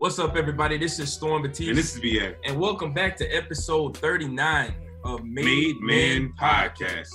[0.00, 0.78] What's up, everybody?
[0.78, 1.68] This is Storm Batiste.
[1.68, 2.34] And this is BA.
[2.44, 7.10] And welcome back to episode 39 of Made, Made Men Podcast.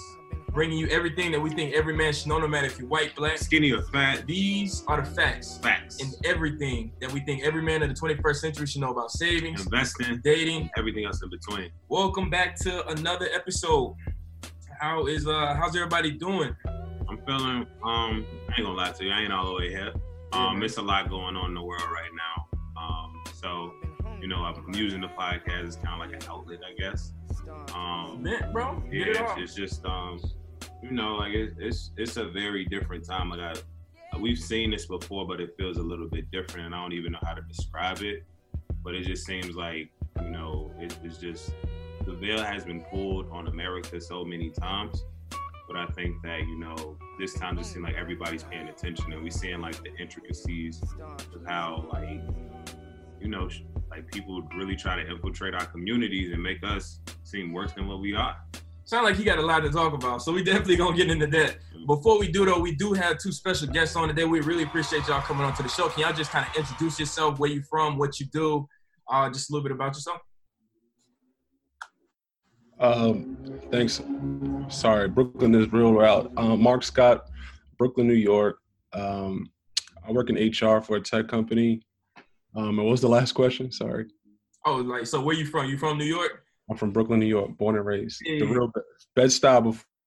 [0.52, 3.16] Bringing you everything that we think every man should know, no matter if you're white,
[3.16, 3.40] black.
[3.40, 4.28] Skinny or fat?
[4.28, 5.58] These are the facts.
[5.58, 6.00] Facts.
[6.00, 9.66] And everything that we think every man of the 21st century should know about savings,
[9.66, 10.70] Investing, dating.
[10.78, 11.72] everything else in between.
[11.90, 13.96] Welcome back to another episode.
[14.80, 16.56] How is uh how's everybody doing?
[17.10, 19.92] I'm feeling, um, I ain't gonna lie to you, I ain't all the way here.
[20.34, 22.45] Um, it's a lot going on in the world right now.
[23.46, 23.74] So,
[24.20, 27.14] you know, I'm using the podcast as kind of like an outlet, I guess.
[27.76, 30.20] Um, Man, bro, yeah, it it's, it's just, um,
[30.82, 33.30] you know, like it, it's it's a very different time.
[33.30, 36.82] Like I, we've seen this before, but it feels a little bit different, and I
[36.82, 38.24] don't even know how to describe it.
[38.84, 39.92] But it just seems like,
[40.24, 41.54] you know, it, it's just
[42.04, 45.06] the veil has been pulled on America so many times.
[45.68, 49.24] But I think that, you know, this time just seems like everybody's paying attention and
[49.24, 50.82] we're seeing like the intricacies
[51.34, 52.22] of how like,
[53.26, 53.50] you know,
[53.90, 58.00] like people really try to infiltrate our communities and make us seem worse than what
[58.00, 58.38] we are.
[58.84, 61.26] Sound like he got a lot to talk about, so we definitely gonna get into
[61.26, 61.58] that.
[61.88, 64.26] Before we do though, we do have two special guests on today.
[64.26, 65.90] We really appreciate y'all coming on to the show.
[65.90, 68.68] Can y'all just kind of introduce yourself, where you from, what you do,
[69.10, 70.22] uh, just a little bit about yourself?
[72.80, 73.38] Um,
[73.72, 74.04] thanks.
[74.68, 76.32] Sorry, Brooklyn is real out.
[76.38, 77.26] Um, Mark Scott,
[77.80, 78.60] Brooklyn, New York.
[78.94, 79.50] Um,
[80.08, 81.82] I work in HR for a tech company.
[82.56, 83.72] Um, and what was the last question?
[83.72, 84.06] Sorry.
[84.66, 85.70] Oh, like so, where you from?
[85.70, 86.44] You from New York?
[86.70, 88.22] I'm from Brooklyn, New York, born and raised.
[88.26, 88.72] The real
[89.16, 89.62] Bed Stuy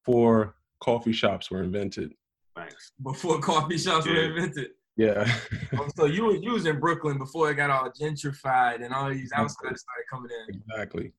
[0.05, 2.13] before coffee shops were invented.
[2.57, 2.93] Thanks.
[3.03, 4.71] Before coffee shops were invented.
[4.97, 5.33] Yeah.
[5.79, 9.09] Oh, so you was you was in Brooklyn before it got all gentrified and all
[9.11, 10.57] these outsiders started coming in.
[10.57, 11.13] exactly.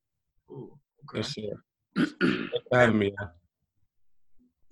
[0.51, 0.73] Ooh,
[1.07, 1.19] okay.
[1.19, 1.63] Yes, sir.
[1.95, 3.13] Thanks for having me.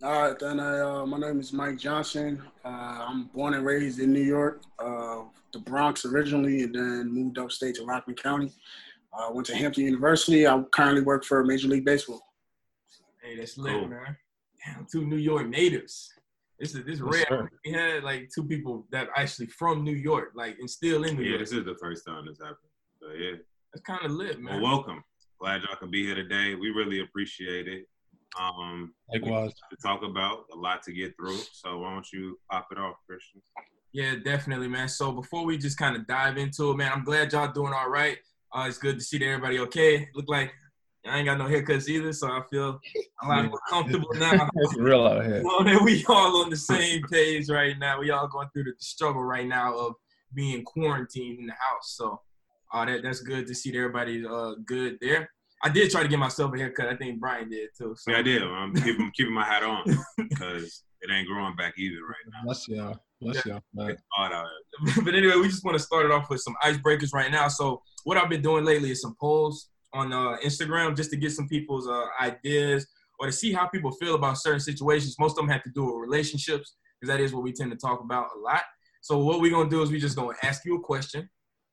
[0.04, 2.44] All right, then I, uh, my name is Mike Johnson.
[2.64, 2.68] Uh,
[3.08, 5.24] I'm born and raised in New York, uh,
[5.58, 8.52] the Bronx originally, and then moved upstate to Rockland County.
[9.18, 10.46] uh, went to Hampton University.
[10.46, 12.22] I currently work for Major League Baseball.
[13.24, 13.88] Hey, that's lit, Cool.
[13.88, 14.16] man.
[14.64, 16.14] Damn, two New York natives.
[16.60, 17.26] This is this Yes, rare.
[17.30, 17.50] sir.
[17.66, 21.24] We had like two people that actually from New York, like and still in New
[21.24, 21.40] Yeah, York.
[21.42, 22.58] this is the first time this happened.
[23.02, 23.38] So yeah.
[23.74, 24.62] That's kind of lit, Well, man.
[24.62, 25.04] welcome.
[25.40, 26.54] Glad y'all can be here today.
[26.56, 27.88] We really appreciate it.
[28.40, 29.54] Um, Likewise.
[29.72, 31.38] to talk about a lot to get through.
[31.54, 33.42] So why don't you pop it off, Christian?
[33.94, 34.90] Yeah, definitely, man.
[34.90, 37.90] So before we just kind of dive into it, man, I'm glad y'all doing all
[37.90, 38.18] right.
[38.54, 40.08] Uh, it's good to see that everybody okay.
[40.14, 40.54] Look like
[41.06, 42.80] I ain't got no haircuts either, so I feel
[43.24, 44.50] a lot more comfortable now.
[44.56, 45.42] It's real out here.
[45.44, 48.00] Well, that we all on the same page right now.
[48.00, 49.94] We all going through the struggle right now of
[50.34, 51.96] being quarantined in the house.
[51.96, 52.22] So,
[52.74, 55.30] uh, that that's good to see that everybody's uh good there.
[55.64, 56.88] I did try to get myself a haircut.
[56.88, 57.96] I think Brian did too.
[57.98, 58.12] So.
[58.12, 58.44] Yeah, I did.
[58.44, 59.84] I'm keeping, keeping my hat on
[60.18, 62.44] because it ain't growing back either right now.
[62.44, 63.00] Bless y'all.
[63.22, 63.62] Bless y'all.
[63.74, 63.92] man.
[63.92, 64.46] It's hard out
[64.86, 65.04] here.
[65.04, 67.48] but anyway, we just want to start it off with some icebreakers right now.
[67.48, 71.32] So what I've been doing lately is some polls on uh, Instagram just to get
[71.32, 72.88] some people's uh, ideas
[73.20, 75.16] or to see how people feel about certain situations.
[75.20, 77.78] Most of them have to do with relationships because that is what we tend to
[77.78, 78.62] talk about a lot.
[79.02, 81.30] So what we're gonna do is we just gonna ask you a question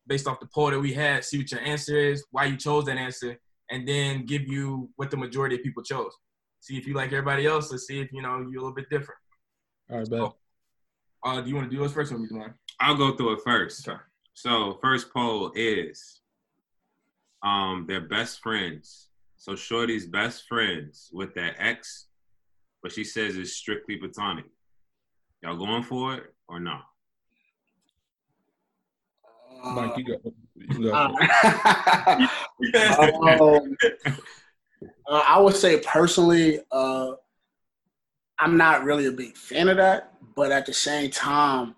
[0.07, 2.85] based off the poll that we had, see what your answer is, why you chose
[2.85, 3.39] that answer,
[3.71, 6.13] and then give you what the majority of people chose.
[6.61, 8.89] See if you like everybody else, or see if you know you're a little bit
[8.91, 9.19] different.
[9.91, 10.33] All right, bet.
[11.25, 12.55] Uh, do you want to do yours first, or me do mine?
[12.81, 13.89] I'll go through it first.
[13.89, 13.99] Okay.
[14.35, 16.21] So first poll is
[17.43, 19.09] um they're best friends.
[19.37, 22.07] So Shorty's best friends with their ex,
[22.83, 24.47] but she says it's strictly platonic.
[25.43, 26.79] Y'all going for it or no?
[29.65, 30.33] Mike, you go.
[30.55, 30.93] You go.
[30.93, 31.09] Uh,
[33.41, 33.77] um,
[35.09, 37.13] uh, I would say personally, uh,
[38.39, 41.77] I'm not really a big fan of that, but at the same time,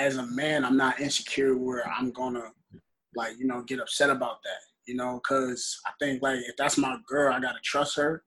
[0.00, 2.50] as a man, I'm not insecure where I'm gonna
[3.14, 4.60] like you know get upset about that.
[4.86, 8.22] You know, because I think like if that's my girl, I gotta trust her.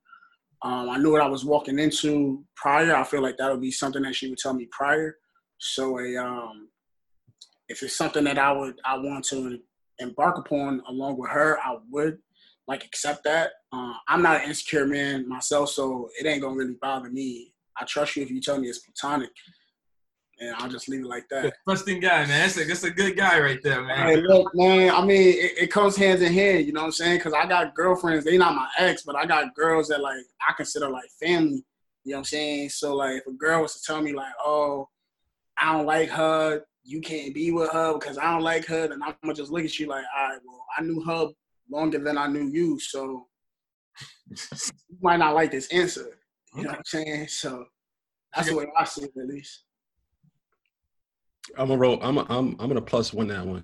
[0.62, 2.96] Um, I knew what I was walking into prior.
[2.96, 5.18] I feel like that would be something that she would tell me prior.
[5.58, 6.70] So a um,
[7.70, 9.60] if it's something that I would I want to
[10.00, 12.20] embark upon along with her, I would
[12.70, 13.50] like accept that.
[13.74, 17.52] Uh, I'm not an insecure man myself, so it ain't gonna really bother me.
[17.76, 19.32] I trust you if you tell me it's platonic,
[20.40, 21.52] and I'll just leave it like that.
[21.68, 22.28] Trusting guy, man.
[22.28, 23.98] That's a, that's a good guy right there, man.
[23.98, 24.94] Hey, look, man.
[24.94, 26.68] I mean, it, it comes hands in hand.
[26.68, 27.18] You know what I'm saying?
[27.18, 28.24] Because I got girlfriends.
[28.24, 31.66] They not my ex, but I got girls that like I consider like family.
[32.04, 32.70] You know what I'm saying?
[32.70, 34.90] So like, if a girl was to tell me like, "Oh,
[35.58, 39.02] I don't like her," you can't be with her because I don't like her, then
[39.02, 41.30] I'm gonna just look at you like, "All right, well, I knew her
[41.70, 43.28] longer than I knew you, so
[44.30, 46.18] you might not like this answer."
[46.56, 47.28] You know what I'm saying?
[47.28, 47.66] So
[48.36, 49.64] that's the way I see it, at least.
[51.58, 52.00] I'm a roll.
[52.02, 53.64] I'm a, I'm I'm gonna plus one that one.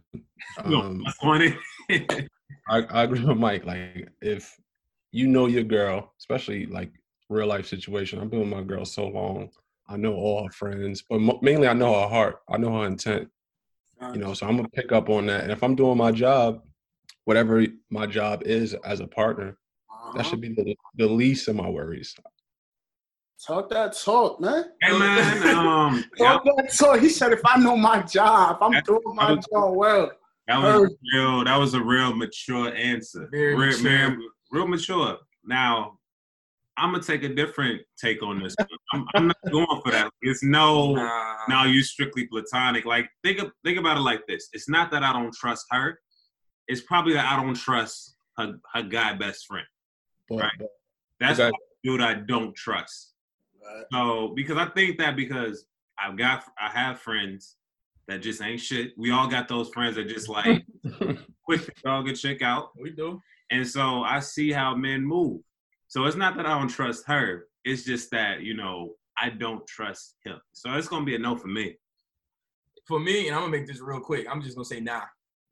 [0.64, 1.58] Um, Plus one.
[2.70, 3.66] I, I agree with Mike.
[3.66, 4.56] Like if
[5.12, 6.92] you know your girl, especially like
[7.30, 8.20] real life situation.
[8.20, 9.50] I've been with my girl so long.
[9.88, 12.42] I know all her friends, but mo- mainly I know her heart.
[12.50, 13.30] I know her intent.
[14.14, 15.44] You know, so I'm gonna pick up on that.
[15.44, 16.62] And if I'm doing my job,
[17.26, 19.58] whatever my job is as a partner,
[20.14, 20.24] that Uh-huh.
[20.24, 22.16] should be the, the least of my worries.
[23.46, 24.66] talk that talk, man.
[24.82, 27.00] hey man, um, that, Talk that talk.
[27.00, 30.12] He said, if I know my job, I'm That- doing my was- job well.
[30.48, 31.44] that was a real.
[31.44, 33.28] That was a real mature answer.
[33.32, 33.84] Very real, mature.
[33.84, 35.18] man, real mature.
[35.44, 35.98] Now,
[36.78, 38.54] I'm gonna take a different take on this.
[38.94, 40.12] I'm, I'm not going for that.
[40.22, 40.94] It's no.
[40.96, 41.38] Nah.
[41.50, 42.86] now you strictly platonic.
[42.86, 44.50] Like think of, think about it like this.
[44.54, 46.00] It's not that I don't trust her.
[46.68, 49.66] It's probably that I don't trust her, her guy best friend.
[50.30, 50.52] But, Right.
[50.60, 50.70] but
[51.20, 51.52] That's Okay.
[51.84, 53.14] the dude I don't trust.
[53.64, 53.86] Right.
[53.92, 55.66] So because I think that because
[55.98, 57.56] I've got I have friends
[58.08, 58.94] that just ain't shit.
[58.98, 60.66] We all got those friends that just like
[61.46, 62.70] quick to dog a chick out.
[62.80, 63.22] We do.
[63.52, 65.42] And so I see how men move.
[65.88, 67.48] So it's not that I don't trust her.
[67.64, 70.40] It's just that, you know, I don't trust him.
[70.52, 71.78] So it's gonna be a no for me.
[72.88, 74.28] For me, and I'm gonna make this real quick.
[74.30, 75.02] I'm just gonna say nah.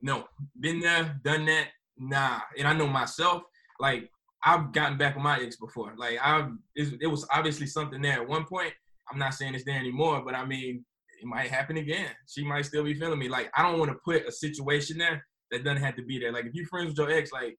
[0.04, 0.26] No.
[0.60, 2.42] Been there, done that, nah.
[2.60, 3.42] And I know myself,
[3.80, 4.12] like
[4.46, 5.94] I've gotten back with my ex before.
[5.98, 8.74] Like I it, it was obviously something there at one point.
[9.12, 10.86] I'm not saying it's there anymore, but I mean
[11.22, 12.10] it might happen again.
[12.28, 13.30] She might still be feeling me.
[13.30, 16.34] Like I don't want to put a situation there that doesn't have to be there.
[16.34, 17.58] Like if you're friends with your ex, like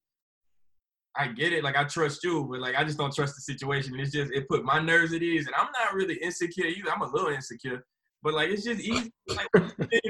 [1.17, 1.65] I get it.
[1.65, 3.99] Like I trust you, but like I just don't trust the situation.
[3.99, 6.91] It's just it put my nerves at ease, and I'm not really insecure either.
[6.93, 7.85] I'm a little insecure,
[8.25, 9.47] but like it's just easy like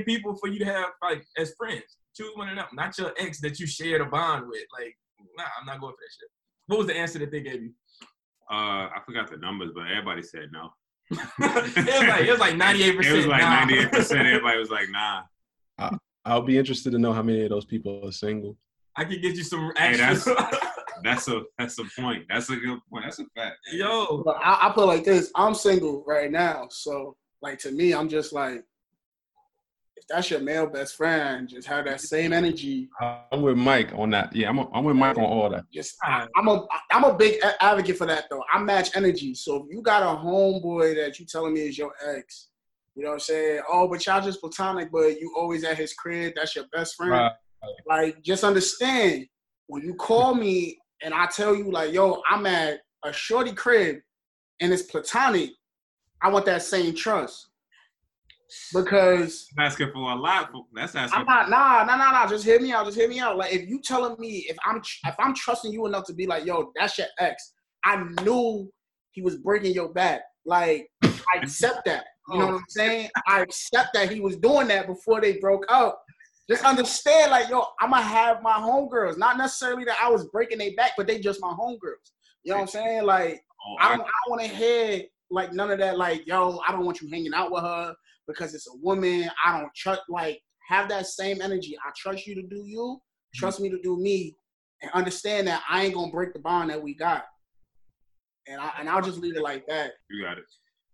[0.06, 1.98] people for you to have like as friends.
[2.16, 4.62] Choose one of them, not your ex that you shared a bond with.
[4.72, 4.96] Like,
[5.36, 6.30] nah, I'm not going for that shit.
[6.68, 7.72] What was the answer that they gave you?
[8.48, 10.70] Uh, I forgot the numbers, but everybody said no.
[11.10, 12.86] it was like it was like 98.
[12.86, 13.50] It percent was like nah.
[13.50, 14.20] ninety-eight percent.
[14.28, 15.22] Everybody was like, "Nah."
[15.76, 18.56] I, I'll be interested to know how many of those people are single.
[18.96, 20.36] I could get you some Hey, actual.
[21.02, 22.24] That's a that's a point.
[22.30, 23.04] That's a good point.
[23.04, 23.56] That's a fact.
[23.72, 28.08] Yo, I, I put like this: I'm single right now, so like to me, I'm
[28.08, 28.64] just like,
[29.96, 32.88] if that's your male best friend, just have that same energy.
[33.30, 34.34] I'm with Mike on that.
[34.34, 35.64] Yeah, I'm, I'm with Mike on all that.
[35.72, 38.42] Just I, I'm a I'm a big advocate for that though.
[38.52, 41.92] I match energy, so if you got a homeboy that you telling me is your
[42.04, 42.48] ex,
[42.96, 43.62] you know what I'm saying?
[43.70, 46.32] Oh, but y'all just platonic, but you always at his crib.
[46.34, 47.12] That's your best friend.
[47.12, 47.32] Right.
[47.86, 49.26] Like, just understand
[49.68, 53.96] when you call me and I tell you like, yo, I'm at a shorty crib
[54.60, 55.50] and it's platonic.
[56.24, 57.48] I want that same trust
[58.72, 60.50] because That's asking for a lot.
[60.74, 61.20] That's asking.
[61.20, 62.26] I'm not nah nah nah nah.
[62.26, 62.86] Just hear me out.
[62.86, 63.36] Just hear me out.
[63.36, 66.46] Like if you telling me if I'm if I'm trusting you enough to be like,
[66.46, 67.52] yo, that's your ex.
[67.84, 68.72] I knew
[69.10, 70.22] he was breaking your back.
[70.46, 72.04] Like I accept that.
[72.30, 72.46] You know oh.
[72.52, 73.10] what I'm saying?
[73.28, 76.02] I accept that he was doing that before they broke up.
[76.48, 79.18] Just understand, like, yo, I'ma have my homegirls.
[79.18, 82.12] Not necessarily that I was breaking their back, but they just my homegirls.
[82.44, 83.04] You know what I'm saying?
[83.04, 85.02] Like, Oh, I don't, I don't want to hear
[85.34, 85.98] like none of that.
[85.98, 87.94] Like, yo, I don't want you hanging out with her
[88.26, 89.28] because it's a woman.
[89.44, 90.02] I don't trust.
[90.08, 91.76] Like, have that same energy.
[91.84, 92.98] I trust you to do you.
[93.34, 94.36] Trust me to do me,
[94.80, 97.24] and understand that I ain't gonna break the bond that we got.
[98.46, 99.92] And I and I'll just leave it like that.
[100.08, 100.44] you got it.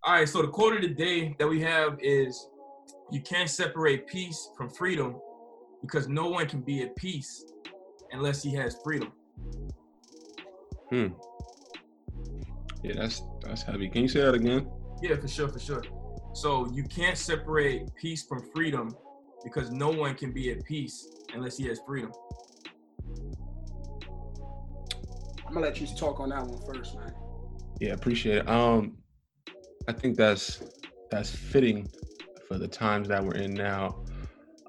[0.04, 0.28] all right.
[0.28, 2.48] So the quote of the day that we have is,
[3.12, 5.20] "You can't separate peace from freedom,
[5.82, 7.44] because no one can be at peace
[8.12, 9.12] unless he has freedom."
[10.88, 11.08] Hmm.
[12.82, 13.88] Yeah, that's that's heavy.
[13.88, 14.70] Can you say that again?
[15.02, 15.82] Yeah, for sure, for sure.
[16.32, 18.96] So you can't separate peace from freedom
[19.44, 22.12] because no one can be at peace unless he has freedom.
[25.46, 27.12] I'm gonna let you talk on that one first, man.
[27.80, 28.48] Yeah, appreciate it.
[28.48, 28.98] Um,
[29.88, 30.62] I think that's
[31.10, 31.88] that's fitting
[32.46, 34.04] for the times that we're in now.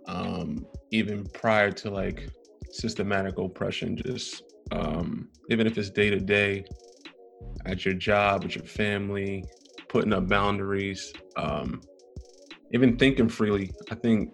[0.07, 2.27] Um, even prior to like
[2.71, 6.65] systematic oppression, just um, even if it's day to day,
[7.65, 9.43] at your job, with your family,
[9.87, 11.81] putting up boundaries, um,
[12.73, 13.71] even thinking freely.
[13.89, 14.31] I think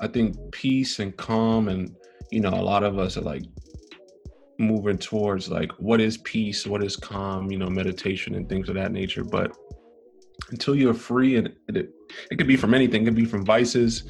[0.00, 1.94] I think peace and calm and
[2.30, 3.42] you know a lot of us are like
[4.60, 8.74] moving towards like what is peace, what is calm, you know, meditation and things of
[8.74, 9.24] that nature.
[9.24, 9.56] But
[10.50, 11.88] until you're free, and it,
[12.30, 14.04] it could be from anything, it could be from vices,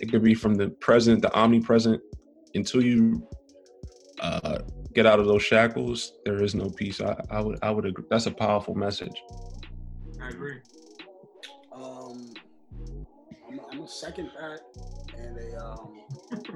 [0.00, 2.02] it could be from the present, the omnipresent.
[2.54, 3.26] Until you
[4.20, 4.58] uh,
[4.96, 7.02] get out of those shackles, there is no peace.
[7.02, 8.06] I, I would, I would agree.
[8.08, 9.22] That's a powerful message.
[10.22, 10.56] I agree.
[11.70, 12.32] Um,
[13.46, 14.60] I'm, I'm gonna second that
[15.18, 16.00] and a, um,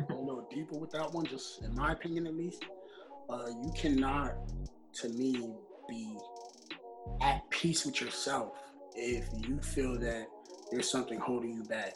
[0.08, 1.26] go a little deeper with that one.
[1.26, 2.64] Just in my opinion, at least,
[3.28, 4.36] uh, you cannot,
[4.94, 5.52] to me,
[5.86, 6.16] be
[7.20, 8.54] at peace with yourself
[8.94, 10.28] if you feel that
[10.70, 11.92] there's something holding you back.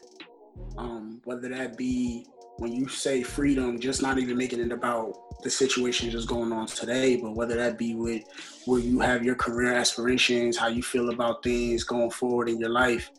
[0.76, 2.26] Um, whether that be
[2.58, 6.66] when you say freedom, just not even making it about the situation just going on
[6.66, 8.22] today, but whether that be with
[8.64, 12.70] where you have your career aspirations, how you feel about things going forward in your
[12.70, 13.10] life,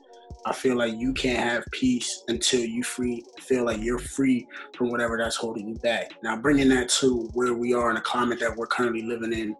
[0.45, 4.89] I feel like you can't have peace until you free feel like you're free from
[4.89, 6.11] whatever that's holding you back.
[6.23, 9.55] Now bringing that to where we are in the climate that we're currently living in,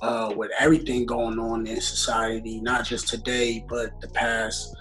[0.00, 4.76] uh, with everything going on in society, not just today, but the past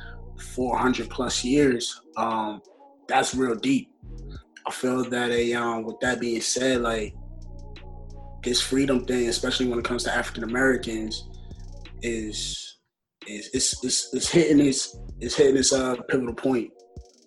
[0.55, 2.61] 400 plus years, um,
[3.07, 3.91] that's real deep.
[4.65, 7.15] I feel that a um, with that being said, like
[8.43, 11.27] this freedom thing, especially when it comes to African Americans,
[12.01, 12.77] is
[13.27, 16.71] is it's, it's, it's hitting its it's hitting its uh, pivotal point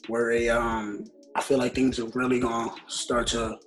[0.09, 3.59] where a um I feel like things are really gonna start to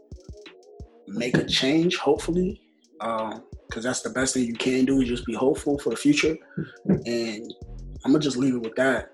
[1.07, 1.97] make a change.
[1.97, 2.61] Hopefully,
[2.99, 3.41] because
[3.77, 6.35] uh, that's the best thing you can do is just be hopeful for the future.
[7.05, 7.53] And
[8.05, 9.09] I'm gonna just leave it with that.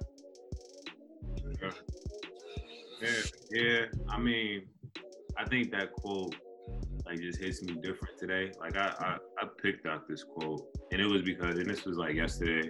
[3.01, 3.09] Yeah,
[3.51, 3.85] yeah.
[4.09, 4.63] I mean,
[5.37, 6.35] I think that quote
[7.05, 8.51] like just hits me different today.
[8.59, 11.97] Like I, I, I picked out this quote, and it was because, and this was
[11.97, 12.69] like yesterday,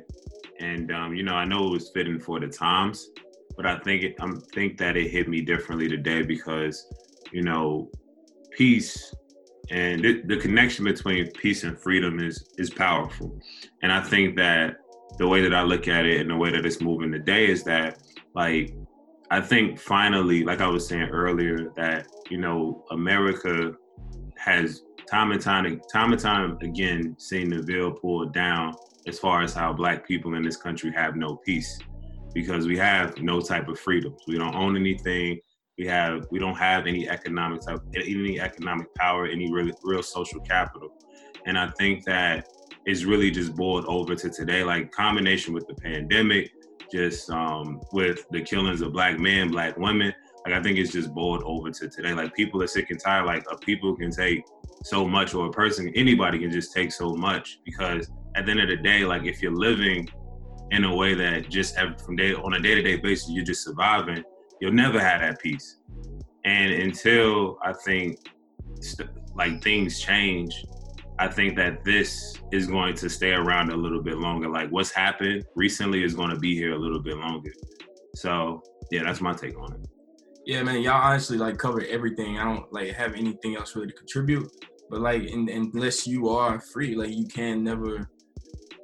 [0.60, 3.10] and um, you know, I know it was fitting for the times,
[3.58, 6.86] but I think it, I think that it hit me differently today because,
[7.34, 7.92] you know,
[8.52, 9.14] peace
[9.72, 13.38] and the, the connection between peace and freedom is is powerful,
[13.84, 14.78] and I think that
[15.18, 17.64] the way that I look at it and the way that it's moving today is
[17.66, 17.98] that
[18.36, 18.74] like
[19.32, 23.74] I think finally, like I was saying earlier, that you know America
[24.38, 28.74] has time and time time and time again seen the veil pulled down
[29.08, 31.80] as far as how black people in this country have no peace
[32.34, 34.22] because we have no type of freedoms.
[34.28, 35.40] We don't own anything.
[35.78, 40.04] We have we don't have any economic type, uh, any economic power, any real, real
[40.04, 40.90] social capital.
[41.46, 42.48] And I think that
[42.86, 46.52] is really just boiled over to today, like combination with the pandemic,
[46.92, 50.14] just um, with the killings of black men, black women.
[50.46, 52.14] Like I think it's just boiled over to today.
[52.14, 53.26] Like people are sick and tired.
[53.26, 54.44] Like a people can take
[54.84, 57.60] so much, or a person, anybody can just take so much.
[57.66, 60.08] Because at the end of the day, like if you're living
[60.72, 63.46] in a way that just have, from day on a day to day basis, you're
[63.46, 64.24] just surviving,
[64.62, 65.78] you'll never have that peace.
[66.46, 68.20] And until I think
[68.80, 70.66] st- like things change,
[71.20, 74.50] I think that this is going to stay around a little bit longer.
[74.50, 77.52] Like what's happened recently is going to be here a little bit longer.
[78.16, 79.88] So yeah, that's my take on it.
[80.46, 82.40] Yeah, man, y'all honestly like covered everything.
[82.40, 84.50] I don't like have anything else really to contribute.
[84.90, 88.10] But like, unless you are free, like you can never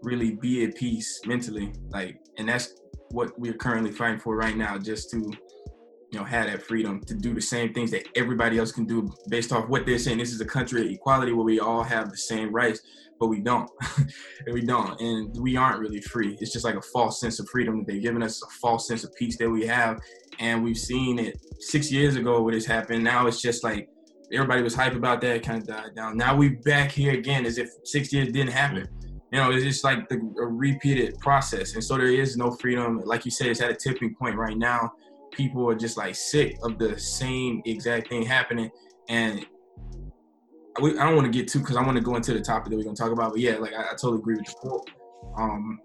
[0.04, 1.74] really be at peace mentally.
[1.89, 2.75] Like, and that's
[3.12, 5.32] what we're currently fighting for right now, just to
[6.12, 9.09] you know, have that freedom to do the same things that everybody else can do
[9.29, 10.17] based off what they're saying.
[10.17, 12.79] This is a country of equality where we all have the same rights,
[13.19, 13.69] but we don't.
[13.97, 15.00] and we don't.
[15.01, 16.38] And we aren't really free.
[16.39, 19.03] It's just like a false sense of freedom that they've given us, a false sense
[19.03, 20.00] of peace that we have.
[20.39, 23.03] And we've seen it six years ago when this happened.
[23.03, 23.89] Now it's just like
[24.31, 26.17] everybody was hype about that, kind of died down.
[26.17, 28.88] Now we back here again as if six years didn't happen.
[29.31, 31.74] You know, it's just like the, a repeated process.
[31.74, 33.01] And so there is no freedom.
[33.03, 34.91] Like you said, it's at a tipping point right now
[35.36, 38.70] people are just like sick of the same exact thing happening.
[39.10, 39.46] And
[40.77, 42.77] I don't want to get too because I want to go into the topic that
[42.77, 43.32] we're gonna talk about.
[43.32, 44.89] But yeah, like I, I totally agree with the quote.
[45.38, 45.80] Um,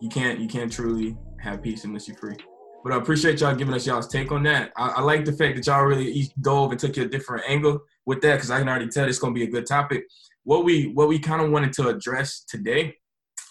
[0.00, 2.36] you can't you can't truly have peace unless you're free.
[2.84, 4.72] But I appreciate y'all giving us y'all's take on that.
[4.76, 7.80] I, I like the fact that y'all really each dove and took a different angle
[8.06, 10.04] with that because I can already tell it's gonna be a good topic.
[10.44, 12.96] What we what we kind of wanted to address today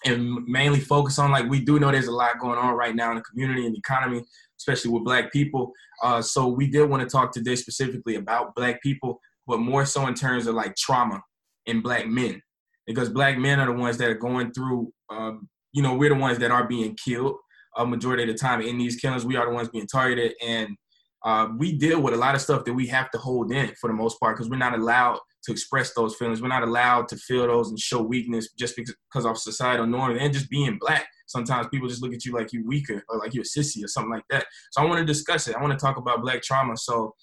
[0.06, 3.10] and mainly focus on like we do know there's a lot going on right now
[3.12, 4.24] in the community and the economy
[4.60, 5.72] especially with black people.
[6.04, 10.08] Uh, so we did want to talk today specifically about black people, but more so
[10.08, 11.22] in terms of like trauma
[11.66, 12.42] in black men,
[12.86, 14.92] because black men are the ones that are going through.
[15.10, 17.36] Um, you know, we're the ones that are being killed
[17.78, 19.24] a majority of the time in these killings.
[19.24, 20.76] We are the ones being targeted, and
[21.24, 23.88] uh, we deal with a lot of stuff that we have to hold in for
[23.88, 26.42] the most part because we're not allowed to express those feelings.
[26.42, 30.32] We're not allowed to feel those and show weakness just because of societal norms and
[30.32, 33.44] just being black sometimes people just look at you like you're weaker or like you're
[33.44, 34.46] a sissy or something like that.
[34.72, 35.56] So I want to discuss it.
[35.56, 36.76] I want to talk about black trauma.
[36.78, 37.14] So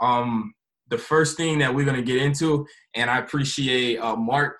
[0.00, 0.52] um,
[0.88, 4.58] the first thing that we're gonna get into, and I appreciate uh, Mark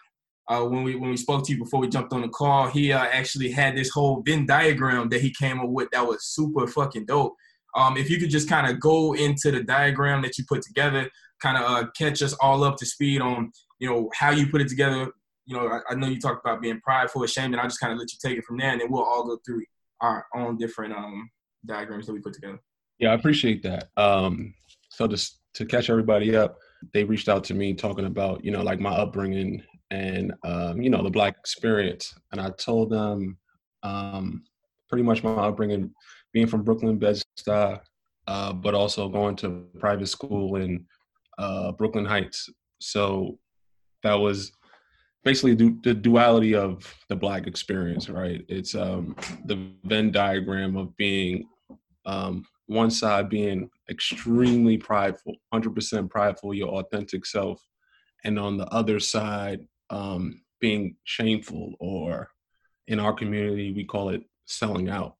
[0.49, 2.69] uh, when we when we spoke to you before we jumped on the call.
[2.69, 6.25] He uh, actually had this whole Venn diagram that he came up with that was
[6.25, 7.35] super fucking dope.
[7.77, 11.11] Um, if you could just kind of go into the diagram that you put together,
[11.45, 14.63] kind of uh, catch us all up to speed on you know how you put
[14.63, 15.11] it together,
[15.47, 17.93] you know, I, I, know you talked about being prideful, ashamed, and I just kind
[17.93, 19.63] of let you take it from there, and then we'll all go through
[20.01, 21.31] our own different um,
[21.67, 22.59] diagrams that we put together.
[22.99, 23.89] Yeah, I appreciate that.
[23.97, 24.55] Um,
[24.89, 26.59] so just to catch everybody up,
[26.93, 30.91] they reached out to me talking about you know like my upbringing and um, you
[30.91, 33.37] know the black experience, and I told them
[33.83, 34.45] um,
[34.89, 35.93] pretty much my upbringing,
[36.33, 37.81] being from Brooklyn, Bed Stuy,
[38.27, 40.87] uh, but also going to private school in
[41.39, 42.49] uh, Brooklyn Heights.
[42.81, 43.39] So
[44.03, 44.53] that was
[45.25, 48.45] basically the duality of the black experience, right?
[48.49, 51.49] It's um, the Venn diagram of being
[52.07, 57.61] um, one side being extremely prideful, 100% prideful, your authentic self,
[58.25, 62.31] and on the other side, um, being shameful, or
[62.89, 65.17] in our community, we call it selling out.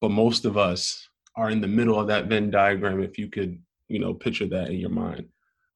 [0.00, 3.58] But most of us are in the middle of that Venn diagram, if you could,
[3.88, 5.26] you know, picture that in your mind.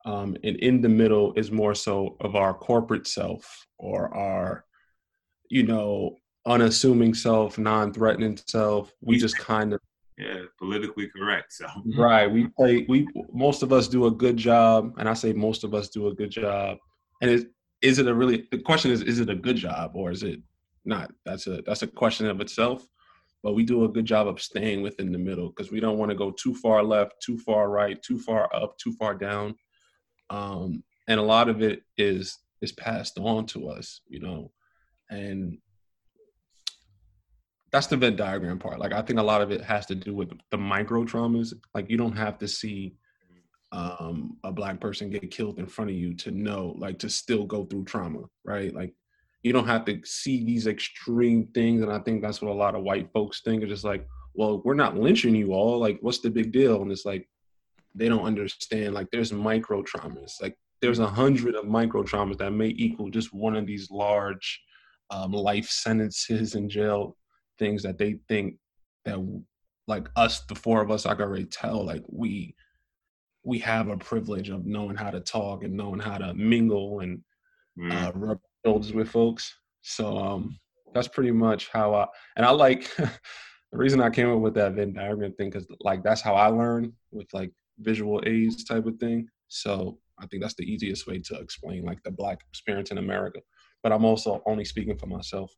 [0.04, 4.64] Um, and in the middle is more so of our corporate self or our,
[5.50, 6.16] you know,
[6.46, 8.92] unassuming self, non-threatening self.
[9.02, 9.80] We just kind of
[10.16, 11.52] yeah, politically correct.
[11.52, 11.66] So
[11.96, 12.84] right, we play.
[12.88, 16.08] We most of us do a good job, and I say most of us do
[16.08, 16.78] a good job.
[17.22, 17.46] And is
[17.82, 18.46] is it a really?
[18.50, 20.40] The question is, is it a good job or is it
[20.84, 21.10] not?
[21.24, 22.86] That's a that's a question of itself.
[23.42, 26.10] But we do a good job of staying within the middle because we don't want
[26.10, 29.54] to go too far left, too far right, too far up, too far down.
[30.30, 34.52] Um, and a lot of it is is passed on to us, you know,
[35.10, 35.58] and
[37.72, 38.78] that's the Venn diagram part.
[38.78, 41.52] Like I think a lot of it has to do with the micro traumas.
[41.74, 42.94] Like you don't have to see
[43.72, 47.44] um, a black person get killed in front of you to know, like to still
[47.44, 48.74] go through trauma, right?
[48.74, 48.94] Like
[49.42, 51.82] you don't have to see these extreme things.
[51.82, 53.62] And I think that's what a lot of white folks think.
[53.62, 55.78] It's just like, well, we're not lynching you all.
[55.78, 56.82] Like, what's the big deal?
[56.82, 57.28] And it's like
[57.94, 58.94] they don't understand.
[58.94, 60.40] Like there's micro traumas.
[60.40, 64.60] Like there's a hundred of micro traumas that may equal just one of these large
[65.10, 67.16] um, life sentences in jail
[67.58, 68.56] things that they think
[69.04, 69.18] that
[69.86, 72.54] like us the four of us i can already tell like we
[73.44, 77.20] we have a privilege of knowing how to talk and knowing how to mingle and
[77.78, 77.92] mm.
[77.92, 80.58] uh, rub shoulders with folks so um
[80.94, 82.06] that's pretty much how i
[82.36, 83.10] and i like the
[83.72, 86.92] reason i came up with that venn diagram thing because like that's how i learn
[87.10, 91.34] with like visual aids type of thing so i think that's the easiest way to
[91.38, 93.40] explain like the black experience in america
[93.82, 95.52] but i'm also only speaking for myself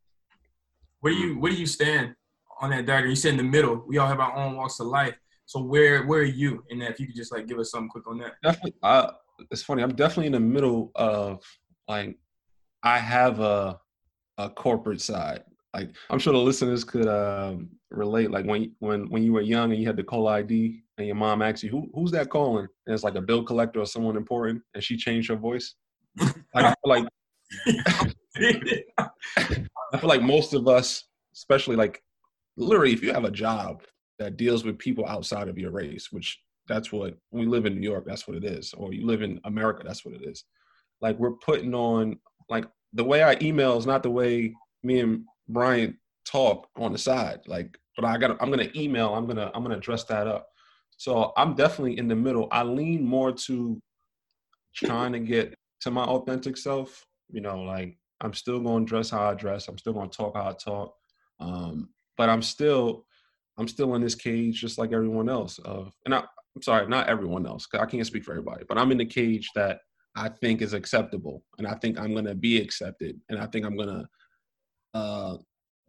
[1.00, 2.14] where do you where do you stand
[2.62, 3.10] on that diagram?
[3.10, 3.84] You said in the middle.
[3.86, 5.18] We all have our own walks of life.
[5.44, 6.92] So where where are you in that?
[6.92, 8.34] If you could just like give us something quick on that.
[8.42, 9.10] Definitely, uh,
[9.50, 9.82] it's funny.
[9.82, 11.42] I'm definitely in the middle of
[11.88, 12.16] like
[12.82, 13.78] I have a
[14.38, 15.42] a corporate side.
[15.74, 18.30] Like I'm sure the listeners could um, relate.
[18.30, 21.16] Like when when when you were young and you had the call ID and your
[21.16, 24.16] mom asked you who who's that calling, and it's like a bill collector or someone
[24.16, 25.74] important, and she changed her voice.
[26.54, 27.06] I feel like
[28.96, 31.04] I feel like most of us,
[31.34, 32.02] especially like
[32.56, 33.82] literally, if you have a job
[34.18, 37.90] that deals with people outside of your race, which that's what we live in New
[37.90, 40.44] York, that's what it is, or you live in America, that's what it is.
[41.00, 42.18] Like we're putting on
[42.50, 46.98] like the way I email is not the way me and Brian talk on the
[46.98, 47.40] side.
[47.46, 50.48] Like, but I got I'm gonna email, I'm gonna I'm gonna dress that up.
[50.96, 52.48] So I'm definitely in the middle.
[52.50, 53.80] I lean more to
[54.74, 59.30] trying to get to my authentic self, you know, like I'm still to dress how
[59.30, 59.68] I dress.
[59.68, 60.94] I'm still to talk how I talk.
[61.40, 63.04] Um, but I'm still,
[63.58, 65.58] I'm still in this cage just like everyone else.
[65.58, 66.18] Of, and I,
[66.54, 68.64] I'm sorry, not everyone else, because I can't speak for everybody.
[68.68, 69.80] But I'm in the cage that
[70.14, 73.76] I think is acceptable, and I think I'm to be accepted, and I think I'm
[73.88, 74.06] to
[74.94, 75.36] uh,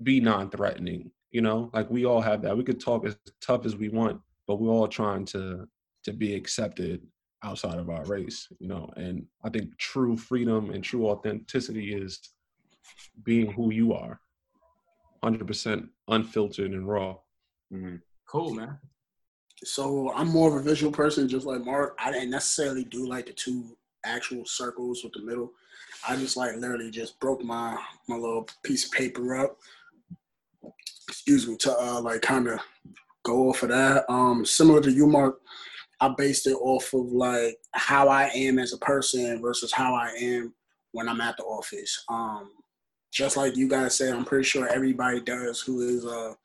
[0.02, 1.12] be non-threatening.
[1.32, 2.56] You know, like we all have that.
[2.56, 5.68] We could talk as tough as we want, but we're all trying to
[6.04, 7.02] to be accepted
[7.44, 8.90] outside of our race, you know.
[8.96, 12.20] And I think true freedom and true authenticity is
[13.24, 14.20] being who you are,
[15.24, 17.16] hundred percent unfiltered and raw.
[17.74, 17.96] Mm-hmm.
[18.28, 18.78] Cool, man.
[19.64, 21.98] So I'm more of a visual person, just like Mark.
[22.00, 25.52] I didn't necessarily do like the two actual circles with the middle.
[26.08, 29.58] I just like literally just broke my my little piece of paper up.
[31.08, 32.60] Excuse me to uh, like kind of
[33.24, 34.06] go off of that.
[34.10, 35.40] Um, similar to you, Mark.
[36.00, 40.10] I based it off of like how I am as a person versus how I
[40.20, 40.54] am
[40.92, 42.04] when I'm at the office.
[42.10, 42.52] Um,
[43.12, 46.36] just like you guys said, I'm pretty sure everybody does who is a,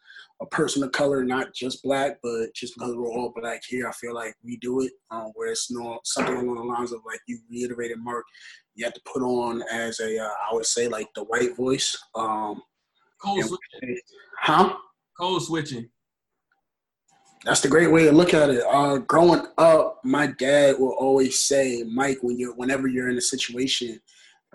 [0.40, 3.92] a person of color, not just black, but just because we're all black here, I
[3.92, 4.92] feel like we do it.
[5.10, 8.24] Um, where it's not something along the lines of like you reiterated, Mark,
[8.74, 11.96] you have to put on as a uh, I would say like the white voice.
[12.14, 12.62] Um,
[13.20, 13.98] Code switching.
[14.40, 14.76] Huh?
[15.18, 15.88] Code switching.
[17.44, 18.62] That's the great way to look at it.
[18.68, 23.22] Uh, growing up, my dad will always say, "Mike, when you're whenever you're in a
[23.22, 24.00] situation,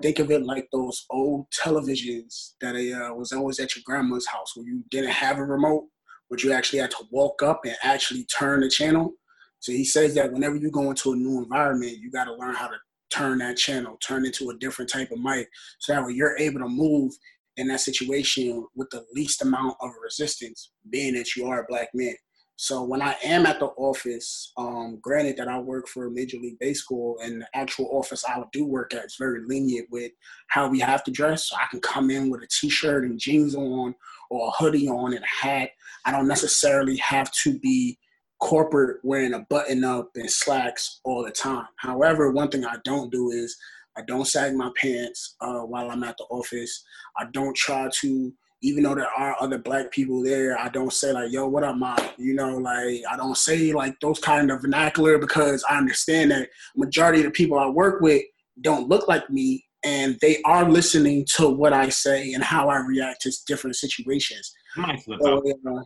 [0.01, 4.55] think of it like those old televisions that uh, was always at your grandma's house,
[4.55, 5.85] where you didn't have a remote,
[6.29, 9.13] but you actually had to walk up and actually turn the channel."
[9.59, 12.55] So he says that whenever you go into a new environment, you got to learn
[12.55, 12.75] how to
[13.09, 15.47] turn that channel, turn into a different type of mic,
[15.79, 17.13] so that way you're able to move
[17.57, 21.89] in that situation with the least amount of resistance, being that you are a black
[21.93, 22.15] man.
[22.55, 26.59] So when I am at the office, um, granted that I work for Major League
[26.59, 30.11] Baseball and the actual office I do work at is very lenient with
[30.47, 31.49] how we have to dress.
[31.49, 33.95] So I can come in with a t-shirt and jeans on
[34.29, 35.71] or a hoodie on and a hat.
[36.05, 37.97] I don't necessarily have to be
[38.39, 41.67] corporate wearing a button up and slacks all the time.
[41.77, 43.57] However, one thing I don't do is
[43.95, 46.83] I don't sag my pants uh, while I'm at the office.
[47.17, 51.11] I don't try to even though there are other black people there, I don't say
[51.11, 51.97] like, yo, what up, mom?
[52.17, 56.49] You know, like I don't say like those kind of vernacular because I understand that
[56.75, 58.23] majority of the people I work with
[58.61, 62.77] don't look like me and they are listening to what I say and how I
[62.77, 64.53] react to different situations.
[64.77, 65.43] I might slip so, out.
[65.45, 65.83] You know,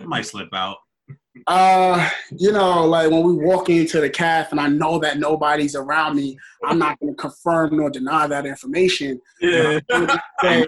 [0.00, 0.78] I might slip out.
[1.46, 5.76] Uh, you know, like when we walk into the calf and I know that nobody's
[5.76, 9.20] around me, I'm not going to confirm nor deny that information.
[9.40, 10.06] Yeah, you know,
[10.42, 10.66] that,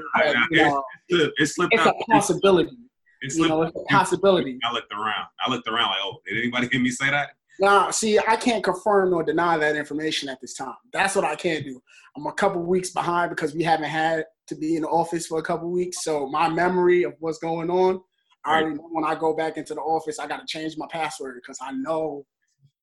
[0.50, 2.76] you know, it's, it's a possibility.
[3.20, 4.58] It's, you know, it's a possibility.
[4.64, 5.26] I looked around.
[5.44, 7.30] I looked around like, oh, did anybody hear me say that?
[7.60, 10.74] Nah, see, I can't confirm nor deny that information at this time.
[10.92, 11.82] That's what I can't do.
[12.16, 15.38] I'm a couple weeks behind because we haven't had to be in the office for
[15.38, 16.02] a couple weeks.
[16.02, 18.00] So my memory of what's going on
[18.44, 20.86] I already know when I go back into the office, I got to change my
[20.90, 22.26] password because I know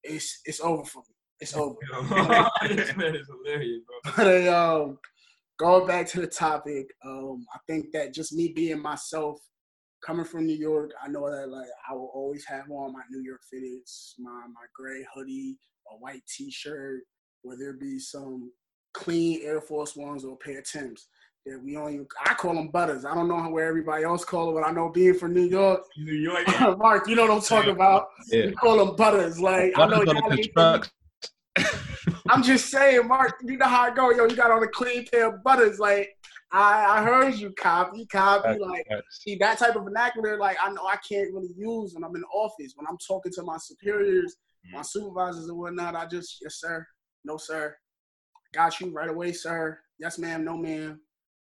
[0.03, 1.15] it's it's over for me.
[1.41, 1.75] It's over.
[2.67, 4.13] this man is hilarious, bro.
[4.17, 4.99] But um,
[5.57, 9.39] going back to the topic, um, I think that just me being myself,
[10.05, 13.21] coming from New York, I know that like I will always have on my New
[13.21, 15.57] York fitteds, my my gray hoodie,
[15.91, 17.01] a white T-shirt,
[17.41, 18.51] whether it be some
[18.93, 21.07] clean Air Force Ones or a pair of Tims.
[21.49, 23.05] Yeah, we only I call them butters.
[23.05, 25.81] I don't know where everybody else call them, but I know being from New York,
[25.97, 26.45] New York,
[26.77, 28.09] Mark, you know what I'm talking about.
[28.27, 28.47] Yeah.
[28.47, 29.39] We call them butters.
[29.39, 30.05] Like I know
[30.53, 30.91] trucks.
[32.29, 33.41] I'm just saying, Mark.
[33.43, 34.25] You know how I go, yo.
[34.25, 35.79] You got on a clean pair of butters.
[35.79, 36.15] Like
[36.51, 38.59] I, I heard you copy, copy.
[38.59, 40.37] Like see that type of vernacular.
[40.37, 42.73] Like I know I can't really use when I'm in the office.
[42.75, 44.35] When I'm talking to my superiors,
[44.67, 44.75] mm.
[44.75, 45.95] my supervisors and whatnot.
[45.95, 46.85] I just yes sir,
[47.25, 47.75] no sir,
[48.53, 49.79] got you right away, sir.
[49.97, 50.99] Yes ma'am, no ma'am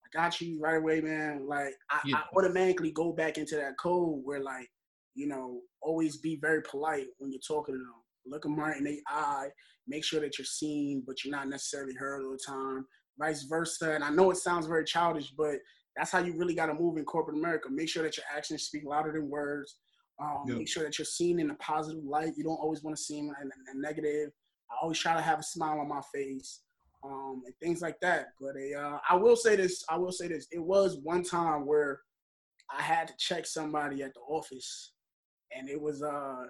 [0.07, 1.47] I got you right away, man.
[1.47, 2.17] Like I, yeah.
[2.17, 4.69] I automatically go back into that code where like,
[5.15, 7.93] you know, always be very polite when you're talking to them.
[8.25, 9.47] Look them right in the eye.
[9.87, 12.85] Make sure that you're seen, but you're not necessarily heard all the time.
[13.17, 13.93] Vice versa.
[13.93, 15.55] And I know it sounds very childish, but
[15.95, 17.69] that's how you really got to move in corporate America.
[17.71, 19.77] Make sure that your actions speak louder than words.
[20.21, 20.57] Um, yep.
[20.57, 22.33] Make sure that you're seen in a positive light.
[22.35, 24.31] You don't always want to seem in a negative.
[24.69, 26.61] I always try to have a smile on my face
[27.07, 28.27] um, and things like that.
[28.39, 29.83] But uh, I will say this.
[29.89, 30.47] I will say this.
[30.51, 32.01] It was one time where
[32.69, 34.93] I had to check somebody at the office,
[35.55, 36.45] and it was uh,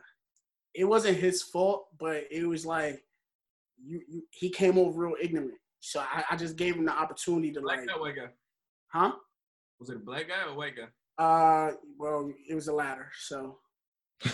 [0.73, 3.01] it wasn't his fault, but it was like
[3.83, 5.53] you, you he came over real ignorant.
[5.79, 7.87] So I, I just gave him the opportunity to black like.
[7.87, 8.27] Guy, white guy.
[8.91, 9.11] Huh?
[9.79, 10.87] Was it a black guy or a white guy?
[11.23, 13.09] Uh, well, it was the latter.
[13.19, 13.59] So.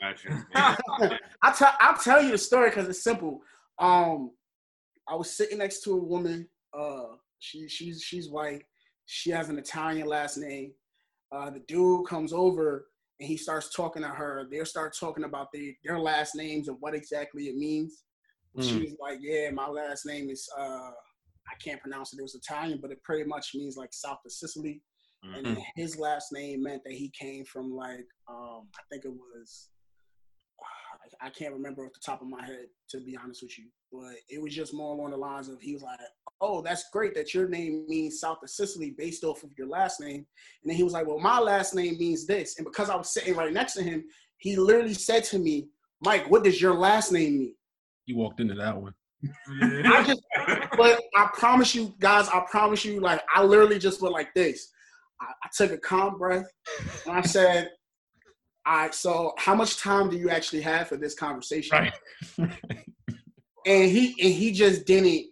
[0.00, 0.46] gotcha.
[1.42, 3.40] I'll tell I'll tell you the story because it's simple.
[3.78, 4.32] Um,
[5.12, 6.48] I was sitting next to a woman.
[6.72, 8.62] Uh, she she's she's white.
[9.04, 10.72] She has an Italian last name.
[11.30, 12.86] Uh, the dude comes over
[13.20, 14.48] and he starts talking to her.
[14.50, 18.04] They start talking about the, their last names and what exactly it means.
[18.56, 18.62] Mm.
[18.62, 22.18] She's like, "Yeah, my last name is uh, I can't pronounce it.
[22.18, 24.80] It was Italian, but it pretty much means like south of Sicily."
[25.26, 25.46] Mm-hmm.
[25.46, 29.68] And his last name meant that he came from like um, I think it was
[31.20, 33.66] I can't remember off the top of my head, to be honest with you.
[33.92, 35.98] But it was just more along the lines of he was like,
[36.40, 40.00] "Oh, that's great that your name means South of Sicily based off of your last
[40.00, 40.26] name."
[40.62, 43.12] And then he was like, "Well, my last name means this." And because I was
[43.12, 44.04] sitting right next to him,
[44.38, 45.68] he literally said to me,
[46.00, 47.54] "Mike, what does your last name mean?"
[48.06, 48.94] You walked into that one.
[49.62, 50.22] I just,
[50.76, 54.72] but I promise you, guys, I promise you, like I literally just went like this.
[55.20, 56.50] I, I took a calm breath
[57.06, 57.70] and I said,
[58.64, 61.90] all right, so how much time do you actually have for this conversation?
[62.38, 62.80] Right.
[63.66, 65.26] and he and he just didn't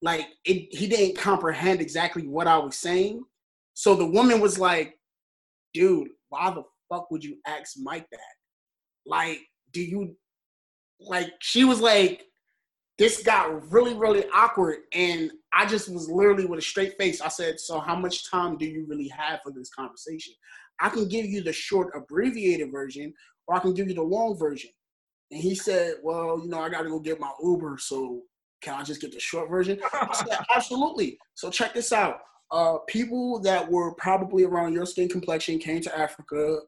[0.00, 3.22] like it, he didn't comprehend exactly what I was saying.
[3.74, 4.98] So the woman was like,
[5.72, 8.20] dude, why the fuck would you ask Mike that?
[9.06, 9.40] Like,
[9.72, 10.16] do you
[11.00, 12.24] like she was like,
[12.98, 14.78] this got really, really awkward.
[14.92, 17.20] And I just was literally with a straight face.
[17.20, 20.34] I said, So how much time do you really have for this conversation?
[20.80, 23.12] I can give you the short abbreviated version,
[23.46, 24.70] or I can give you the long version.
[25.32, 27.78] And he said, Well, you know, I got to go get my Uber.
[27.80, 28.20] So
[28.60, 29.80] can I just get the short version?
[29.92, 31.18] I said, Absolutely.
[31.34, 32.20] So check this out.
[32.52, 36.58] Uh, people that were probably around your skin complexion came to Africa,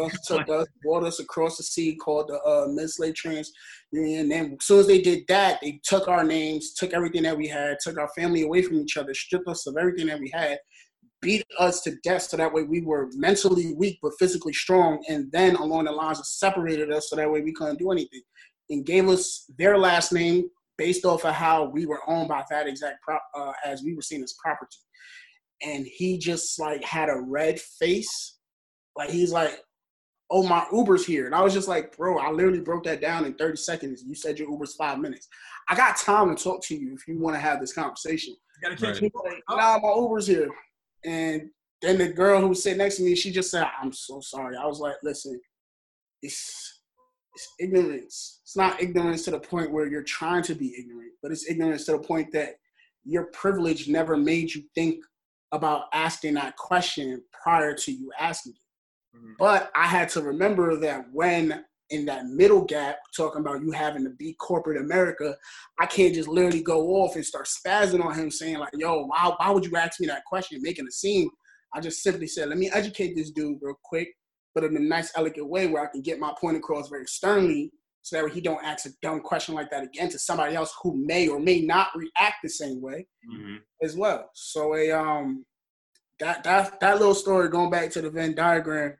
[0.00, 3.52] us, took us, brought us across the sea called the uh, Mid-Slave Trans
[3.92, 4.32] Union.
[4.32, 7.46] And as soon as they did that, they took our names, took everything that we
[7.46, 10.58] had, took our family away from each other, stripped us of everything that we had,
[11.24, 15.30] beat us to death so that way we were mentally weak but physically strong, and
[15.32, 18.22] then along the lines of separated us so that way we couldn't do anything,
[18.70, 22.66] and gave us their last name based off of how we were owned by that
[22.66, 24.76] exact pro- uh, as we were seen as property.
[25.62, 28.38] And he just like had a red face,
[28.96, 29.60] like he's like,
[30.30, 33.24] "Oh, my Uber's here," and I was just like, "Bro, I literally broke that down
[33.24, 34.02] in 30 seconds.
[34.04, 35.28] You said your Uber's five minutes.
[35.68, 38.68] I got time to talk to you if you want to have this conversation." You
[38.70, 39.12] gotta catch Right.
[39.14, 39.30] me.
[39.30, 40.50] Like, nah, my Uber's here.
[41.04, 41.50] And
[41.82, 44.56] then the girl who was sitting next to me, she just said, I'm so sorry.
[44.56, 45.40] I was like, listen,
[46.22, 46.80] it's
[47.34, 48.40] it's ignorance.
[48.44, 51.84] It's not ignorance to the point where you're trying to be ignorant, but it's ignorance
[51.86, 52.54] to the point that
[53.04, 55.04] your privilege never made you think
[55.52, 59.18] about asking that question prior to you asking it.
[59.18, 59.34] Mhm.
[59.38, 64.04] But I had to remember that when in that middle gap, talking about you having
[64.04, 65.36] to be corporate America,
[65.78, 69.32] I can't just literally go off and start spazzing on him saying like, yo, why,
[69.36, 71.28] why would you ask me that question, making a scene?
[71.74, 74.08] I just simply said, let me educate this dude real quick,
[74.54, 77.70] but in a nice, elegant way where I can get my point across very sternly
[78.02, 80.72] so that way he don't ask a dumb question like that again to somebody else
[80.82, 83.58] who may or may not react the same way Mhm.
[83.82, 84.30] as well.
[84.34, 85.44] So a um
[86.20, 88.94] that that that little story going back to the Venn diagram,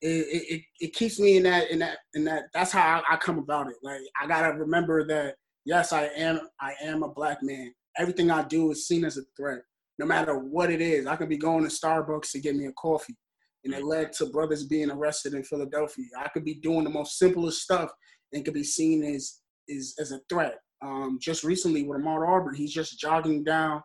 [0.00, 3.16] it it, it, keeps me in that in that in that that's how I, I
[3.16, 3.76] come about it.
[3.82, 7.72] Like I gotta remember that yes, I am I am a black man.
[7.98, 9.60] Everything I do is seen as a threat,
[9.98, 11.06] no matter what it is.
[11.06, 13.16] I could be going to Starbucks to get me a coffee,
[13.64, 16.04] and it led to brothers being arrested in Philadelphia.
[16.16, 17.90] I could be doing the most simplest stuff
[18.32, 20.58] and could be seen as is as a threat.
[20.80, 23.82] Um, just recently with Ahmaud Arbery, he's just jogging down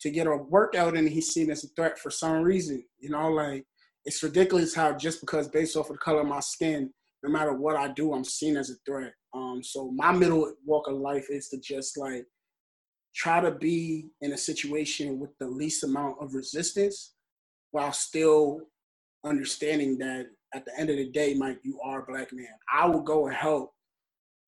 [0.00, 2.84] to get a workout and he's seen as a threat for some reason.
[2.98, 3.64] You know, like
[4.06, 6.90] it's ridiculous how just because based off of the color of my skin,
[7.24, 9.12] no matter what I do, I'm seen as a threat.
[9.34, 12.24] Um, so my middle walk of life is to just like
[13.14, 17.14] try to be in a situation with the least amount of resistance
[17.72, 18.60] while still
[19.24, 22.46] understanding that at the end of the day, Mike, you are a black man.
[22.72, 23.72] I will go and help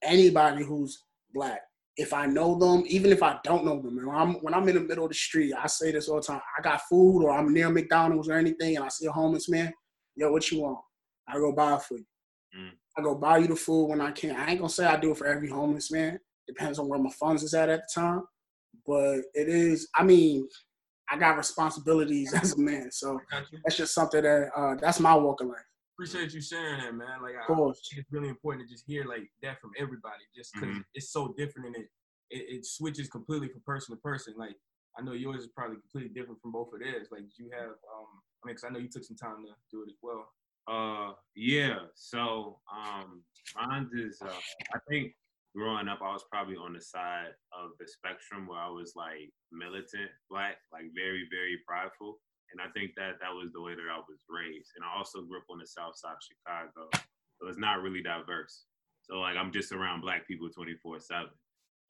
[0.02, 1.02] anybody who's
[1.34, 1.62] black
[1.98, 4.76] if I know them, even if I don't know them, when I'm when I'm in
[4.76, 6.40] the middle of the street, I say this all the time.
[6.56, 9.72] I got food, or I'm near McDonald's or anything, and I see a homeless man.
[10.14, 10.78] Yo, what you want?
[11.26, 12.06] I go buy it for you.
[12.56, 12.70] Mm.
[12.96, 14.36] I go buy you the food when I can.
[14.36, 16.20] I ain't gonna say I do it for every homeless man.
[16.46, 18.22] Depends on where my funds is at at the time,
[18.86, 19.88] but it is.
[19.96, 20.46] I mean,
[21.10, 23.18] I got responsibilities as a man, so
[23.64, 25.58] that's just something that uh, that's my walk of life.
[25.98, 27.20] Appreciate you sharing that, man.
[27.20, 27.80] Like, I, Of course.
[27.90, 30.84] think it's really important to just hear like that from everybody, just because Mhm.
[30.94, 31.90] it's so different and it,
[32.30, 34.34] it it switches completely from person to person.
[34.36, 34.54] Like,
[34.96, 37.08] I know yours is probably completely different from both of theirs.
[37.10, 39.82] Like, you have, um, I mean, because I know you took some time to do
[39.82, 40.32] it as well.
[40.68, 41.86] Uh, yeah.
[41.96, 43.24] So, um,
[43.56, 44.22] mine is.
[44.22, 44.28] Uh,
[44.72, 45.16] I think
[45.56, 49.32] growing up, I was probably on the side of the spectrum where I was like
[49.50, 52.20] militant black, like very, very prideful,
[52.52, 54.70] and I think that that was the way that I was raised.
[54.76, 56.88] And I also grew up on the south side of Chicago,
[57.38, 58.64] so it's not really diverse.
[59.02, 61.30] So like I'm just around black people 24 seven,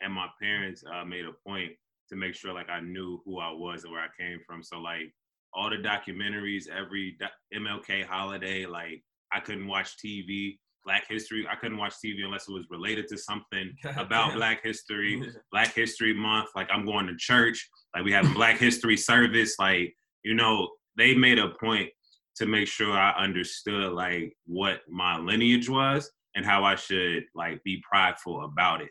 [0.00, 1.72] and my parents uh, made a point
[2.08, 4.62] to make sure like I knew who I was and where I came from.
[4.62, 5.12] So like
[5.52, 10.58] all the documentaries, every doc- MLK holiday, like I couldn't watch TV.
[10.84, 15.22] Black history, I couldn't watch TV unless it was related to something about Black history.
[15.52, 16.50] Black History Month.
[16.54, 17.68] Like I'm going to church.
[17.94, 19.56] Like we have a Black History service.
[19.58, 19.94] Like
[20.24, 21.90] you know, they made a point
[22.36, 27.62] to make sure I understood like what my lineage was and how I should like
[27.64, 28.90] be prideful about it.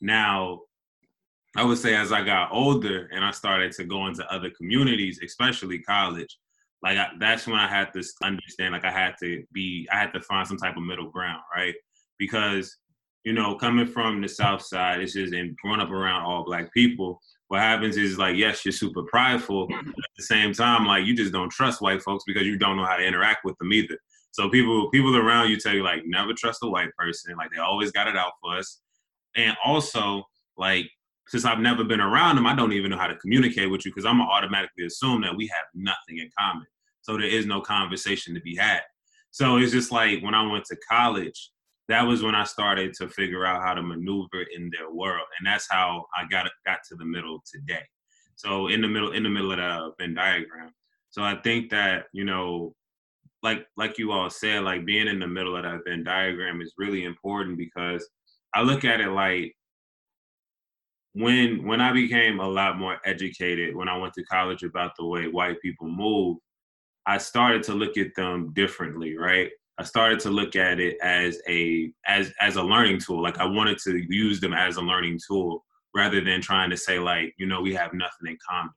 [0.00, 0.60] Now,
[1.56, 5.20] I would say as I got older and I started to go into other communities,
[5.22, 6.38] especially college,
[6.82, 10.12] like I, that's when I had to understand, like I had to be, I had
[10.14, 11.74] to find some type of middle ground, right?
[12.18, 12.76] Because
[13.24, 16.72] you know, coming from the South Side, it's just and growing up around all Black
[16.74, 17.20] people.
[17.52, 19.66] What happens is like, yes, you're super prideful.
[19.66, 19.90] But mm-hmm.
[19.90, 22.86] at the same time, like you just don't trust white folks because you don't know
[22.86, 23.98] how to interact with them either.
[24.30, 27.36] So people, people around you tell you like, never trust a white person.
[27.36, 28.80] Like they always got it out for us.
[29.36, 30.22] And also,
[30.56, 30.88] like
[31.28, 33.90] since I've never been around them, I don't even know how to communicate with you
[33.90, 36.66] because I'm gonna automatically assume that we have nothing in common.
[37.02, 38.80] So there is no conversation to be had.
[39.30, 41.50] So it's just like when I went to college,
[41.88, 45.46] that was when I started to figure out how to maneuver in their world, and
[45.46, 47.82] that's how I got got to the middle today.
[48.36, 50.70] So in the middle, in the middle of the Venn diagram.
[51.10, 52.74] So I think that you know,
[53.42, 56.74] like like you all said, like being in the middle of that Venn diagram is
[56.78, 58.08] really important because
[58.54, 59.54] I look at it like
[61.14, 65.04] when when I became a lot more educated when I went to college about the
[65.04, 66.38] way white people move,
[67.06, 69.50] I started to look at them differently, right?
[69.82, 73.20] I started to look at it as a as as a learning tool.
[73.20, 77.00] Like I wanted to use them as a learning tool rather than trying to say
[77.00, 78.70] like, you know, we have nothing in common.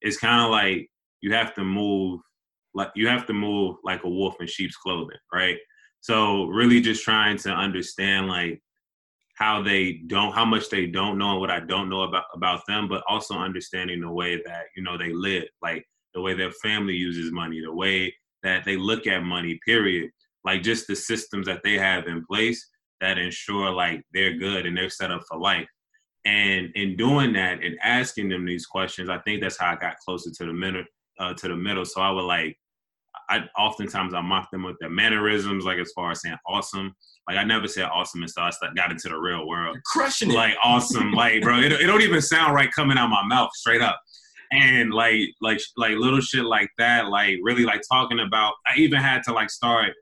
[0.00, 0.88] It's kind of like,
[1.22, 2.20] you have to move
[2.72, 5.58] like you have to move like a wolf in sheep's clothing, right?
[6.02, 8.62] So really just trying to understand like
[9.34, 12.60] how they don't how much they don't know and what I don't know about about
[12.68, 16.52] them, but also understanding the way that, you know, they live, like the way their
[16.52, 18.14] family uses money, the way
[18.44, 20.10] that they look at money, period.
[20.44, 22.68] Like just the systems that they have in place
[23.00, 25.68] that ensure like they're good and they're set up for life.
[26.24, 29.98] And in doing that and asking them these questions, I think that's how I got
[29.98, 30.84] closer to the middle.
[31.20, 31.84] Uh, to the middle.
[31.84, 32.58] So I would like,
[33.28, 36.92] I oftentimes I mock them with their mannerisms, like as far as saying awesome.
[37.28, 39.76] Like I never said awesome until I got into the real world.
[39.76, 40.34] You're crushing it.
[40.34, 43.80] Like awesome, like bro, it, it don't even sound right coming out my mouth straight
[43.80, 44.00] up.
[44.52, 48.54] And like like like little shit like that, like really like talking about.
[48.66, 49.94] I even had to like start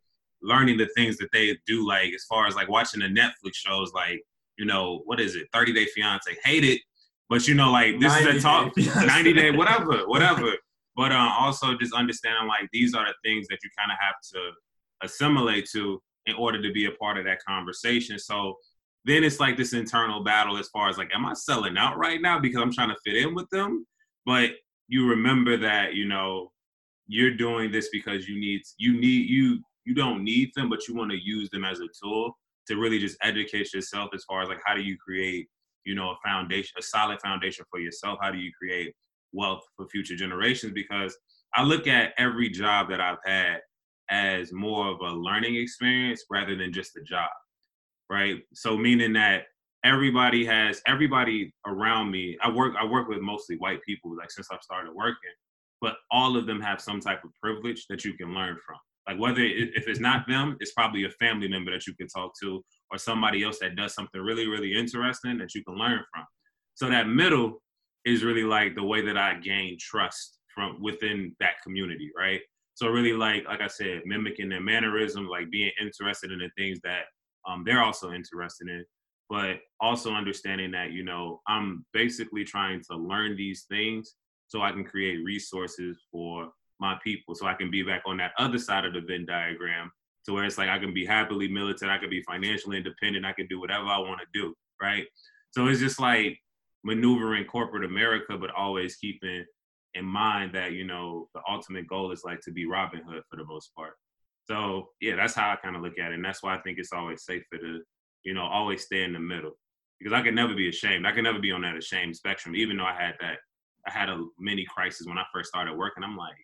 [0.43, 3.93] learning the things that they do, like as far as like watching the Netflix shows,
[3.93, 4.23] like
[4.59, 6.31] you know what is it, Thirty Day Fiance.
[6.45, 6.81] Hate it,
[7.29, 10.53] but you know like this is a talk, ninety day, whatever, whatever.
[10.95, 14.17] But uh, also just understanding like these are the things that you kind of have
[14.35, 14.51] to
[15.07, 18.19] assimilate to in order to be a part of that conversation.
[18.19, 18.57] So
[19.05, 22.21] then it's like this internal battle as far as like, am I selling out right
[22.21, 23.87] now because I'm trying to fit in with them?
[24.25, 24.51] But
[24.89, 26.53] you remember that you know
[27.07, 30.95] you're doing this because you need you need you you don't need them, but you
[30.95, 32.37] want to use them as a tool
[32.69, 35.49] to really just educate yourself as far as like how do you create
[35.85, 38.19] you know a foundation a solid foundation for yourself?
[38.23, 38.95] How do you create
[39.33, 40.73] wealth for future generations?
[40.73, 41.17] Because
[41.55, 43.59] i look at every job that i've had
[44.09, 47.29] as more of a learning experience rather than just a job
[48.11, 48.43] right?
[48.53, 49.45] So meaning that
[49.85, 54.47] everybody has everybody around me i work i work with mostly white people like since
[54.53, 55.31] i've started working
[55.81, 58.77] but all of them have some type of privilege that you can learn from
[59.09, 62.33] like whether if it's not them, it's probably a family member that you can talk
[62.43, 66.25] to or somebody else that does something really, really interesting that you can learn from.
[66.75, 67.63] So that middle
[68.05, 72.41] is really like the way that I gain trust from within that community, right?
[72.75, 76.79] So really like like I said, mimicking their mannerisms, like being interested in the things
[76.85, 77.05] that
[77.49, 78.85] um, they're also interested in,
[79.29, 84.15] but also understanding that you know I'm basically trying to learn these things
[84.47, 86.51] so I can create resources for
[86.83, 89.91] my people so I can be back on that other side of the Venn diagram
[90.27, 93.33] to where it's like I can be happily militant, I can be financially independent, I
[93.33, 95.07] can do whatever I want to do, right?
[95.53, 96.39] So it's just like
[96.85, 99.45] maneuvering corporate America, but always keeping
[99.95, 103.37] in mind that, you know, the ultimate goal is like to be Robin Hood for
[103.37, 103.95] the most part.
[104.51, 106.17] So yeah, that's how I kind of look at it.
[106.17, 107.81] And that's why I think it's always safer to,
[108.25, 109.53] you know, always stay in the middle.
[110.01, 111.07] Because I can never be ashamed.
[111.07, 113.39] I can never be on that ashamed spectrum, even though I had that
[113.87, 116.05] I had a mini crisis when I first started working.
[116.05, 116.37] I'm like,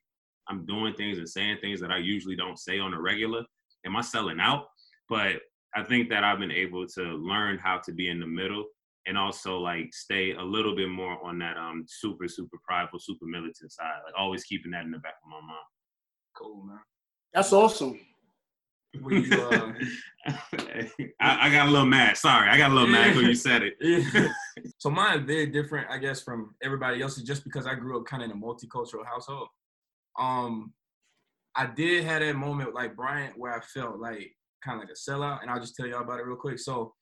[0.48, 3.44] I'm doing things and saying things that I usually don't say on a regular.
[3.86, 4.66] Am I selling out?
[5.08, 5.36] But
[5.74, 8.64] I think that I've been able to learn how to be in the middle
[9.06, 13.24] and also like stay a little bit more on that um super super prideful super
[13.24, 15.58] militant side like always keeping that in the back of my mind
[16.36, 16.78] cool man
[17.32, 17.98] That's awesome.
[18.92, 19.72] you, uh,
[21.20, 23.62] I, I got a little mad sorry i got a little mad when you said
[23.62, 24.28] it Yeah.
[24.78, 28.06] so mine is very different, I guess, from everybody else's just because I grew up
[28.06, 29.48] kind of in a multicultural household.
[30.18, 30.72] Um,
[31.54, 34.30] I did have that moment like Bryant where I felt like
[34.64, 36.58] kind of like a sellout, and I'll just tell y'all about it real quick.
[36.58, 36.92] So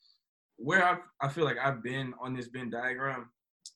[0.57, 3.29] where I, I feel like I've been on this Venn diagram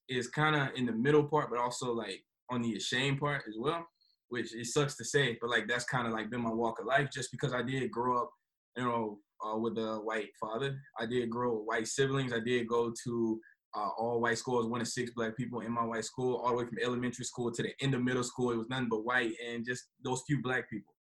[0.08, 3.54] is kind of in the middle part, but also like on the ashamed part as
[3.58, 3.86] well,
[4.28, 6.86] which it sucks to say, but like that's kind of like been my walk of
[6.86, 8.30] life just because I did grow up,
[8.76, 10.78] you know, uh, with a white father.
[10.98, 12.32] I did grow with white siblings.
[12.32, 13.40] I did go to
[13.74, 14.56] uh, all white school.
[14.56, 16.78] I was one of six black people in my white school, all the way from
[16.82, 18.50] elementary school to the end of middle school.
[18.50, 20.94] It was nothing but white and just those few black people.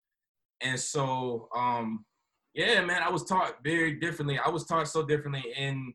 [0.61, 2.05] And so, um,
[2.55, 4.39] yeah, man, I was taught very differently.
[4.39, 5.93] I was taught so differently and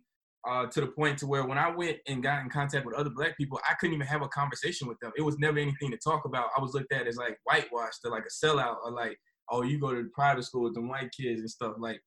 [0.48, 3.10] uh, to the point to where when I went and got in contact with other
[3.10, 5.12] black people, I couldn't even have a conversation with them.
[5.18, 6.50] It was never anything to talk about.
[6.58, 9.18] I was looked at as like whitewashed or like a sellout or like,
[9.50, 12.02] oh, you go to private school with them white kids and stuff like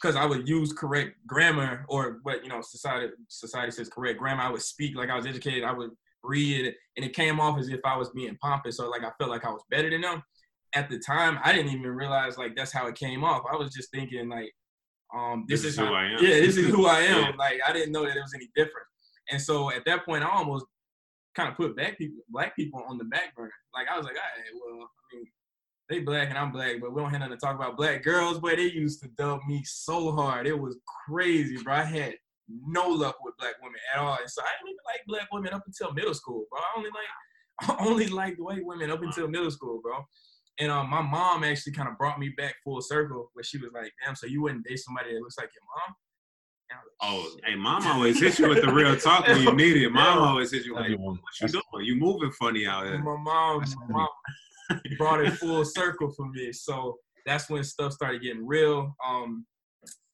[0.00, 4.42] because I would use correct grammar or what you know society society says correct grammar.
[4.42, 5.64] I would speak like I was educated.
[5.64, 5.90] I would
[6.24, 9.10] read it, and it came off as if I was being pompous or like I
[9.18, 10.22] felt like I was better than them.
[10.74, 13.42] At the time, I didn't even realize like that's how it came off.
[13.52, 14.50] I was just thinking like,
[15.14, 16.24] um, this, This is is who I am.
[16.24, 17.22] Yeah, this is who I am.
[17.22, 17.30] Yeah.
[17.38, 18.86] Like I didn't know that it was any different.
[19.30, 20.66] And so at that point, I almost
[21.34, 23.52] kind of put black people, black people on the back burner.
[23.74, 24.88] Like I was like, all right, well,
[25.92, 28.38] they black and I'm black, but we don't have nothing to talk about black girls.
[28.38, 31.74] But they used to dub me so hard, it was crazy, bro.
[31.74, 32.14] I had
[32.48, 35.52] no luck with black women at all, and so I didn't even like black women
[35.52, 36.60] up until middle school, bro.
[36.60, 40.04] I only like, I only liked white women up until middle school, bro.
[40.58, 43.70] And um, my mom actually kind of brought me back full circle, where she was
[43.72, 45.94] like, "Damn, so you wouldn't date somebody that looks like your mom?"
[47.02, 49.90] Oh, hey, mom always hits you with the real talk when you need it.
[49.90, 51.84] Mom always hit you like, "What you doing?
[51.84, 54.08] You moving funny out here." my mom, my mom
[54.98, 56.52] brought it full circle for me.
[56.52, 56.96] So
[57.26, 58.94] that's when stuff started getting real.
[59.06, 59.46] Um,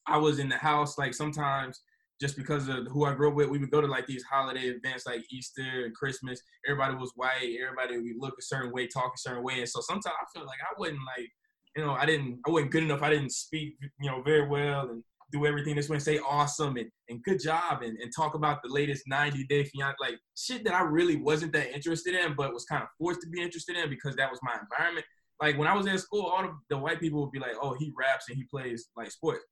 [0.05, 1.81] I was in the house like sometimes
[2.19, 3.49] just because of who I grew up with.
[3.49, 6.41] We would go to like these holiday events like Easter and Christmas.
[6.67, 7.55] Everybody was white.
[7.61, 10.47] Everybody would look a certain way, talk a certain way, and so sometimes I felt
[10.47, 11.29] like I wasn't like,
[11.75, 13.01] you know, I didn't, I wasn't good enough.
[13.01, 16.89] I didn't speak, you know, very well and do everything this way, say awesome and,
[17.09, 20.73] and good job and, and talk about the latest 90 day fiance, like shit that
[20.73, 23.89] I really wasn't that interested in, but was kind of forced to be interested in
[23.89, 25.05] because that was my environment.
[25.41, 27.75] Like when I was in school, all the, the white people would be like, oh,
[27.79, 29.43] he raps and he plays like sports.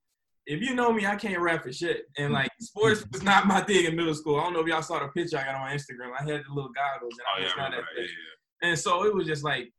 [0.46, 2.04] If you know me, I can't rap for shit.
[2.18, 4.40] And like sports was not my thing in middle school.
[4.40, 6.12] I don't know if y'all saw the picture I got on my Instagram.
[6.18, 8.10] I had the little goggles and Oh I yeah, was I not that Yeah, thick.
[8.62, 8.70] yeah.
[8.70, 9.72] And so it was just like,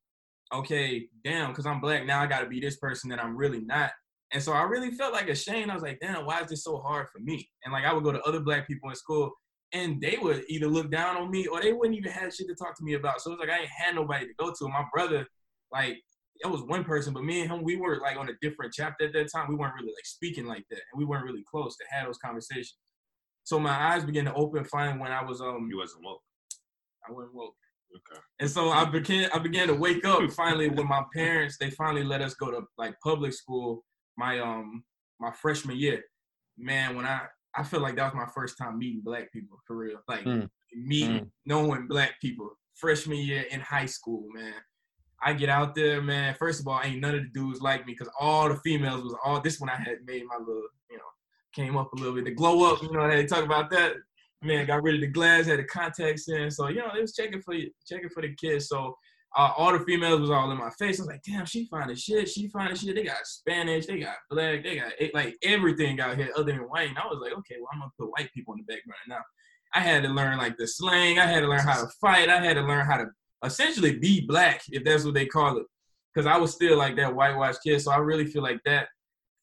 [0.54, 3.60] okay, damn, because I'm black now, I got to be this person that I'm really
[3.60, 3.90] not.
[4.32, 5.70] And so I really felt like ashamed.
[5.70, 7.48] I was like, damn, why is this so hard for me?
[7.64, 9.30] And like I would go to other black people in school,
[9.72, 12.54] and they would either look down on me or they wouldn't even have shit to
[12.54, 13.20] talk to me about.
[13.20, 14.68] So it was like I ain't had nobody to go to.
[14.68, 15.26] My brother,
[15.72, 15.98] like,
[16.40, 19.06] it was one person, but me and him, we were like on a different chapter
[19.06, 19.48] at that time.
[19.48, 22.18] We weren't really like speaking like that, and we weren't really close to have those
[22.18, 22.76] conversations.
[23.44, 26.20] So my eyes began to open finally when I was um You wasn't woke.
[27.08, 27.54] I wasn't woke.
[27.96, 28.20] Okay.
[28.40, 32.04] And so I began I began to wake up finally when my parents they finally
[32.04, 33.84] let us go to like public school
[34.18, 34.84] my um
[35.20, 36.02] my freshman year.
[36.58, 37.22] Man, when I
[37.54, 40.00] I feel like that was my first time meeting black people for real.
[40.06, 40.50] Like Mm.
[40.74, 42.50] meeting, knowing black people.
[42.74, 44.54] Freshman year in high school, man.
[45.20, 46.34] I get out there, man.
[46.34, 49.16] First of all, ain't none of the dudes like me because all the females was
[49.24, 51.10] all this when I had made my little, you know,
[51.52, 52.24] came up a little bit.
[52.24, 53.94] The glow up, you know, they talk about that.
[54.42, 56.50] Man, got rid of the glass, had the contacts in.
[56.52, 58.68] So, you know, it was checking for you, checking for the kids.
[58.68, 58.96] So
[59.36, 60.98] uh, all the females was all in my face.
[60.98, 62.28] I was like, damn, she fine as shit.
[62.28, 62.94] She fine as shit.
[62.94, 66.88] They got Spanish, they got black, they got like everything out here other than white.
[66.88, 69.20] And I was like, okay, well, I'm gonna put white people in the background now.
[69.74, 71.18] I had to learn like the slang.
[71.18, 72.30] I had to learn how to fight.
[72.30, 73.06] I had to learn how to
[73.44, 75.66] essentially be black, if that's what they call it.
[76.14, 77.80] Because I was still like that whitewashed kid.
[77.80, 78.88] So I really feel like that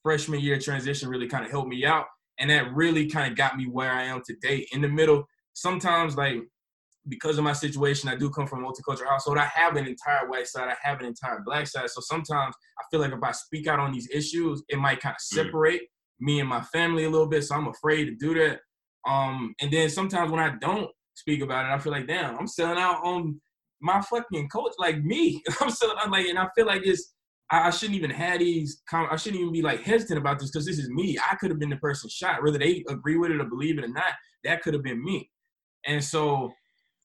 [0.03, 2.05] freshman year transition really kind of helped me out.
[2.39, 4.67] And that really kind of got me where I am today.
[4.73, 6.38] In the middle, sometimes like
[7.08, 9.38] because of my situation, I do come from a multicultural household.
[9.38, 11.89] I have an entire white side, I have an entire black side.
[11.89, 15.16] So sometimes I feel like if I speak out on these issues, it might kind
[15.16, 15.45] of Mm.
[15.45, 15.82] separate
[16.20, 17.43] me and my family a little bit.
[17.43, 18.62] So I'm afraid to do that.
[19.08, 22.47] Um, and then sometimes when I don't speak about it, I feel like, damn, I'm
[22.47, 23.39] selling out on
[23.82, 25.43] my fucking coach, like me.
[25.62, 27.14] I'm selling out like, and I feel like it's,
[27.51, 30.49] I, I shouldn't even have these, com- I shouldn't even be like hesitant about this
[30.49, 31.18] because this is me.
[31.30, 33.84] I could have been the person shot, whether they agree with it or believe it
[33.86, 34.14] or not.
[34.43, 35.30] That could have been me.
[35.86, 36.51] And so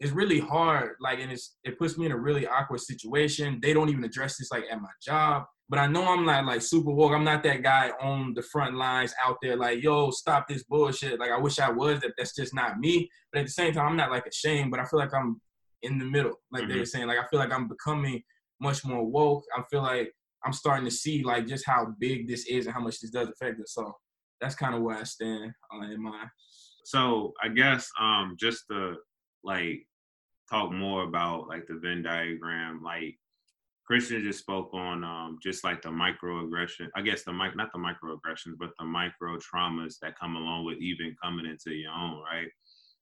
[0.01, 3.61] it's really hard, like, and it's it puts me in a really awkward situation.
[3.63, 5.45] They don't even address this like at my job.
[5.69, 7.13] But I know I'm not like super woke.
[7.13, 11.21] I'm not that guy on the front lines out there like, yo, stop this bullshit.
[11.21, 12.01] Like I wish I was.
[12.01, 13.09] That that's just not me.
[13.31, 14.71] But at the same time, I'm not like ashamed.
[14.71, 15.41] But I feel like I'm
[15.83, 17.07] in the middle, like they were saying.
[17.07, 18.23] Like I feel like I'm becoming
[18.61, 19.45] much more woke.
[19.57, 20.13] I feel like
[20.45, 23.29] I'm starting to see like just how big this is and how much this does
[23.29, 23.75] affect us.
[23.75, 23.93] So
[24.41, 26.25] that's kind of where I stand uh, in my.
[26.85, 28.97] So I guess um just to
[29.45, 29.87] like
[30.51, 33.17] talk more about like the Venn diagram, like
[33.87, 37.79] Christian just spoke on um just like the microaggression, I guess the mic not the
[37.79, 42.49] microaggressions, but the micro traumas that come along with even coming into your own, right?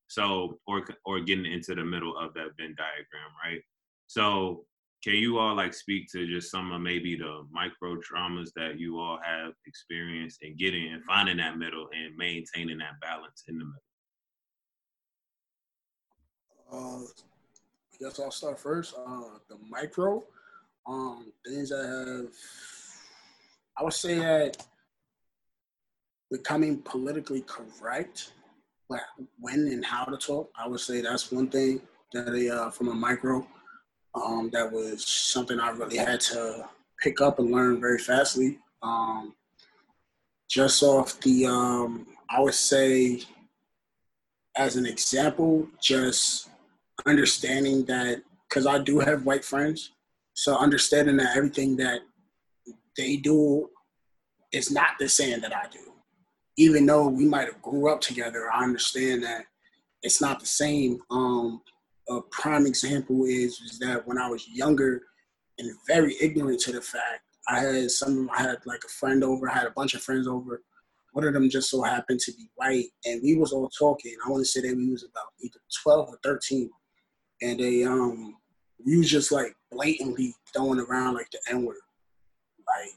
[0.07, 3.61] So or or getting into the middle of that Venn diagram, right?
[4.07, 4.65] So
[5.05, 8.99] can you all like speak to just some of maybe the micro traumas that you
[8.99, 13.65] all have experienced and getting and finding that middle and maintaining that balance in the
[13.65, 13.83] middle?
[16.71, 17.01] Uh,
[18.01, 18.95] guess I'll start first.
[18.97, 20.23] Uh, the micro
[20.87, 22.33] um, things that have,
[23.77, 24.57] I would say that
[26.31, 28.33] becoming politically correct,
[28.89, 29.03] like
[29.39, 30.51] when and how to talk.
[30.57, 31.81] I would say that's one thing
[32.13, 33.47] that a, uh, from a micro
[34.15, 36.69] um, that was something I really had to
[37.03, 38.59] pick up and learn very fastly.
[38.83, 39.35] Um,
[40.49, 43.23] just off the, um, I would say,
[44.57, 46.48] as an example, just
[47.07, 49.93] understanding that because I do have white friends,
[50.35, 52.01] so understanding that everything that
[52.97, 53.69] they do
[54.53, 55.93] is not the same that I do.
[56.57, 59.45] Even though we might have grew up together, I understand that
[60.03, 61.01] it's not the same.
[61.11, 61.61] Um,
[62.09, 65.03] a prime example is, is that when I was younger
[65.59, 69.51] and very ignorant to the fact, I had some, I had like a friend over,
[69.51, 70.63] I had a bunch of friends over.
[71.13, 74.15] One of them just so happened to be white, and we was all talking.
[74.25, 76.71] I want to say that we was about either 12 or 13,
[77.43, 78.37] and they um
[78.85, 81.77] was just like blatantly throwing around like the N word,
[82.67, 82.93] like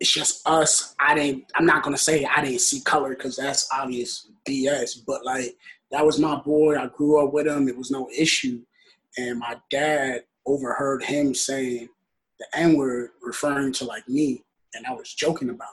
[0.00, 0.94] it's just us.
[1.00, 1.44] I didn't.
[1.56, 5.00] I'm not gonna say I didn't see color because that's obvious BS.
[5.06, 5.56] But like
[5.90, 6.76] that was my boy.
[6.76, 7.68] I grew up with him.
[7.68, 8.60] It was no issue.
[9.16, 11.88] And my dad overheard him saying
[12.38, 15.68] the N word, referring to like me, and I was joking about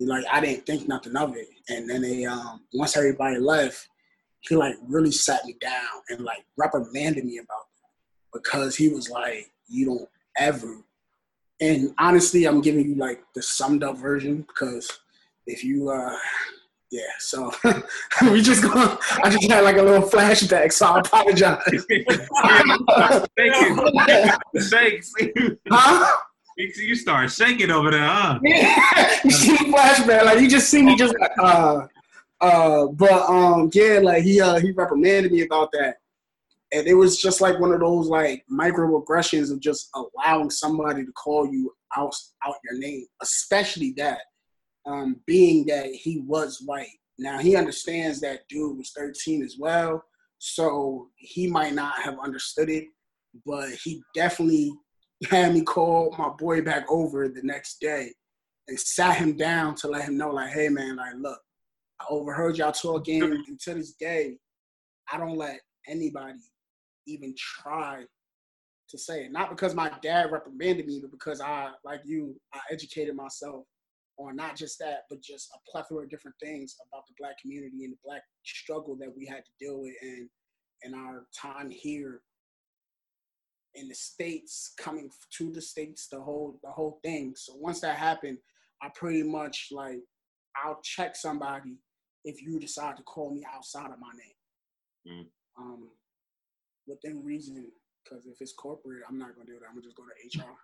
[0.00, 0.08] it.
[0.08, 1.48] Like I didn't think nothing of it.
[1.68, 3.88] And then they um once everybody left,
[4.40, 9.10] he like really sat me down and like reprimanded me about that because he was
[9.10, 10.82] like, you don't ever.
[11.60, 14.90] And honestly, I'm giving you like the summed up version because
[15.46, 16.16] if you uh
[16.90, 17.52] yeah, so
[18.22, 21.62] we just going I just had like a little flashback, so I apologize.
[24.68, 25.14] Shakes.
[25.70, 26.16] Huh?
[26.56, 28.40] You start shaking over there, huh?
[28.42, 29.20] Yeah.
[29.24, 31.86] you see the flashback, like you just see me just like uh
[32.40, 35.96] uh but um yeah, like he uh he reprimanded me about that.
[36.72, 41.12] And it was just like one of those like microaggressions of just allowing somebody to
[41.12, 42.14] call you out
[42.46, 44.20] out your name, especially that
[44.86, 46.88] um, being that he was white.
[47.18, 50.02] Now he understands that dude was 13 as well,
[50.38, 52.84] so he might not have understood it,
[53.44, 54.72] but he definitely
[55.28, 58.12] had me call my boy back over the next day
[58.68, 61.38] and sat him down to let him know, like, hey man, like, look,
[62.00, 64.38] I overheard y'all talking, and to this day,
[65.12, 66.38] I don't let anybody
[67.06, 68.04] even try
[68.88, 69.32] to say it.
[69.32, 73.64] Not because my dad reprimanded me, but because I, like you, I educated myself
[74.18, 77.84] on not just that, but just a plethora of different things about the black community
[77.84, 80.28] and the black struggle that we had to deal with and
[80.82, 82.22] in our time here
[83.74, 87.34] in the states, coming to the states, the whole the whole thing.
[87.36, 88.38] So once that happened,
[88.82, 90.00] I pretty much like
[90.62, 91.76] I'll check somebody
[92.24, 95.24] if you decide to call me outside of my name.
[95.24, 95.26] Mm.
[95.58, 95.88] Um,
[96.86, 97.66] within reason
[98.04, 99.66] because if it's corporate, I'm not gonna do that.
[99.68, 100.56] I'm gonna just go to HR.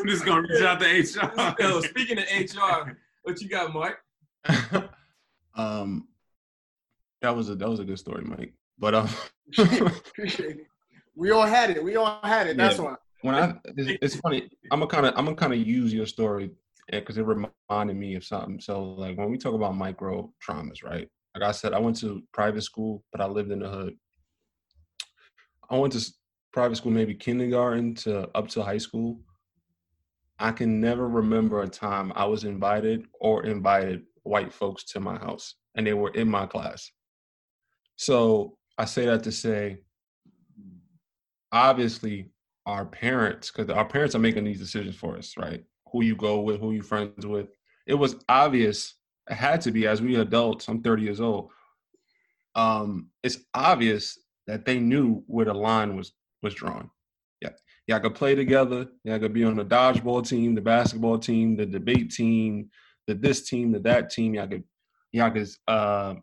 [0.00, 1.54] I'm just gonna reach out to HR.
[1.58, 3.98] Yo, speaking of HR, what you got, Mike?
[5.54, 6.08] um,
[7.22, 8.52] that was a that was a good story, Mike.
[8.78, 9.08] But um,
[9.58, 10.66] appreciate it.
[11.16, 11.82] We all had it.
[11.82, 12.56] We all had it.
[12.56, 12.84] That's yeah.
[12.84, 12.94] why.
[13.22, 14.48] When I, it's, it's funny.
[14.70, 16.50] I'm gonna kind of I'm gonna kind of use your story
[16.90, 18.60] because it reminded me of something.
[18.60, 21.08] So like when we talk about micro traumas, right?
[21.34, 23.94] Like I said, I went to private school, but I lived in the hood.
[25.70, 26.12] I went to
[26.52, 29.20] private school, maybe kindergarten to up to high school.
[30.38, 35.18] I can never remember a time I was invited or invited white folks to my
[35.18, 36.90] house and they were in my class.
[37.96, 39.78] So I say that to say,
[41.50, 42.30] obviously,
[42.66, 45.64] our parents, because our parents are making these decisions for us, right?
[45.92, 47.48] Who you go with, who you friends with.
[47.86, 48.94] It was obvious,
[49.30, 51.50] it had to be as we adults, I'm 30 years old.
[52.54, 56.12] Um, it's obvious that they knew where the line was
[56.42, 56.90] was drawn.
[57.40, 57.50] Yeah,
[57.86, 58.86] y'all could play together.
[59.04, 62.70] Y'all could be on the dodgeball team, the basketball team, the debate team,
[63.06, 64.34] the this team, the that team.
[64.34, 64.64] Y'all could
[65.12, 66.14] y'all could uh,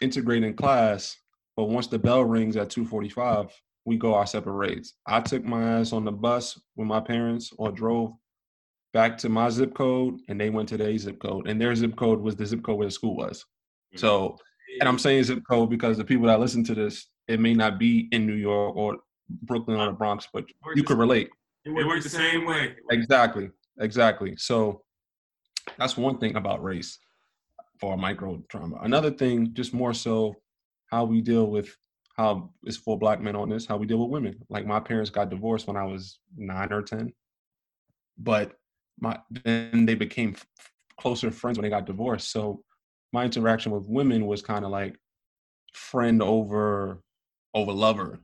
[0.00, 1.16] integrate in class.
[1.56, 3.50] But once the bell rings at 2:45,
[3.84, 4.94] we go our separate ways.
[5.06, 8.12] I took my ass on the bus with my parents or drove
[8.92, 11.96] back to my zip code, and they went to their zip code, and their zip
[11.96, 13.40] code was the zip code where the school was.
[13.40, 13.98] Mm-hmm.
[13.98, 14.36] So,
[14.80, 17.78] and I'm saying zip code because the people that listen to this it may not
[17.78, 21.28] be in New York or Brooklyn or the Bronx, but you could relate.
[21.64, 22.74] It works the same way.
[22.90, 23.50] Exactly.
[23.78, 24.34] Exactly.
[24.38, 24.82] So
[25.78, 26.98] that's one thing about race
[27.78, 28.78] for micro trauma.
[28.82, 30.34] Another thing, just more so
[30.90, 31.76] how we deal with
[32.16, 34.36] how it's for black men on this, how we deal with women.
[34.48, 37.12] Like my parents got divorced when I was nine or ten,
[38.16, 38.54] but
[39.00, 40.36] my then they became
[40.98, 42.30] closer friends when they got divorced.
[42.30, 42.62] So
[43.12, 44.96] my interaction with women was kind of like
[45.74, 47.02] friend over
[47.54, 48.20] over lover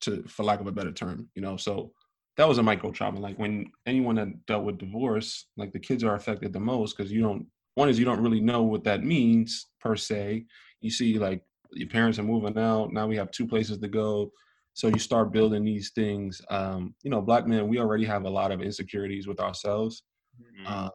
[0.00, 1.56] to for lack of a better term you know?
[1.56, 1.92] So
[2.36, 3.20] that was a micro trauma.
[3.20, 7.12] Like when anyone that dealt with divorce like the kids are affected the most because
[7.12, 10.46] you don't one is you don't really know what that means per se.
[10.80, 12.92] You see like your parents are moving out.
[12.92, 14.32] Now we have two places to go
[14.74, 18.30] so you start building these things um, you know black men we already have a
[18.30, 20.02] lot of insecurities with ourselves
[20.40, 20.66] mm-hmm.
[20.66, 20.88] uh,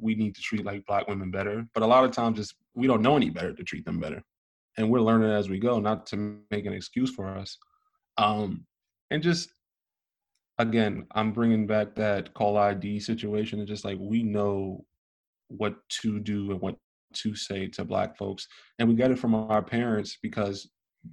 [0.00, 2.86] we need to treat like black women better but a lot of times it's we
[2.86, 4.22] don't know any better to treat them better
[4.76, 7.58] and we're learning as we go, not to make an excuse for us.
[8.18, 8.64] Um,
[9.10, 9.50] and just
[10.58, 14.84] again, I'm bringing back that call ID situation, and just like we know
[15.48, 16.76] what to do and what
[17.12, 18.46] to say to Black folks,
[18.78, 20.68] and we get it from our parents because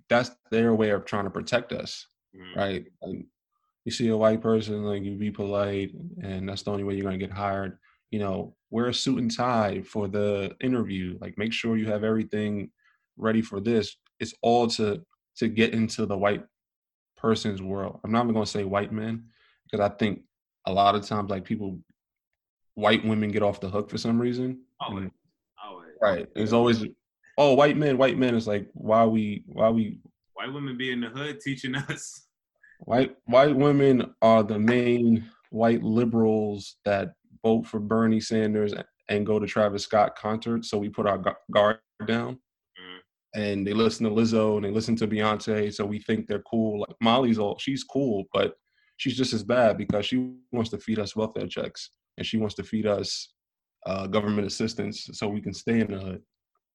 [0.09, 2.59] that's their way of trying to protect us, mm-hmm.
[2.59, 2.85] right?
[3.85, 7.03] You see a white person, like you be polite, and that's the only way you're
[7.03, 7.77] gonna get hired.
[8.11, 11.17] You know, wear a suit and tie for the interview.
[11.19, 12.71] Like, make sure you have everything
[13.17, 15.01] ready for this it's all to
[15.35, 16.43] to get into the white
[17.15, 19.23] person's world i'm not even going to say white men
[19.63, 20.21] because i think
[20.67, 21.79] a lot of times like people
[22.75, 24.61] white women get off the hook for some reason.
[24.79, 25.03] Always.
[25.03, 25.11] And-
[25.63, 25.89] Always.
[25.99, 26.27] right.
[26.35, 26.85] It's always
[27.37, 28.35] oh white men, white men.
[28.35, 29.99] It's like why we why we
[30.33, 32.27] White women be in the hood teaching us.
[32.79, 37.13] white white women are the main white liberals that
[37.43, 38.73] vote for Bernie Sanders
[39.09, 40.69] and go to Travis Scott concerts.
[40.69, 41.21] So we put our
[41.51, 42.33] guard down.
[42.35, 42.99] Mhm.
[43.35, 46.81] And they listen to Lizzo and they listen to Beyonce, so we think they're cool.
[46.81, 48.55] Like Molly's all she's cool, but
[48.97, 52.55] she's just as bad because she wants to feed us welfare checks and she wants
[52.55, 53.33] to feed us
[53.85, 56.21] uh, government assistance so we can stay in the hood.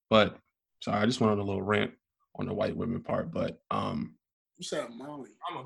[0.08, 0.38] But
[0.82, 1.92] sorry, I just went on a little rant
[2.36, 3.32] on the white women part.
[3.32, 4.16] But um,
[4.58, 5.30] You said Molly.
[5.50, 5.56] I'm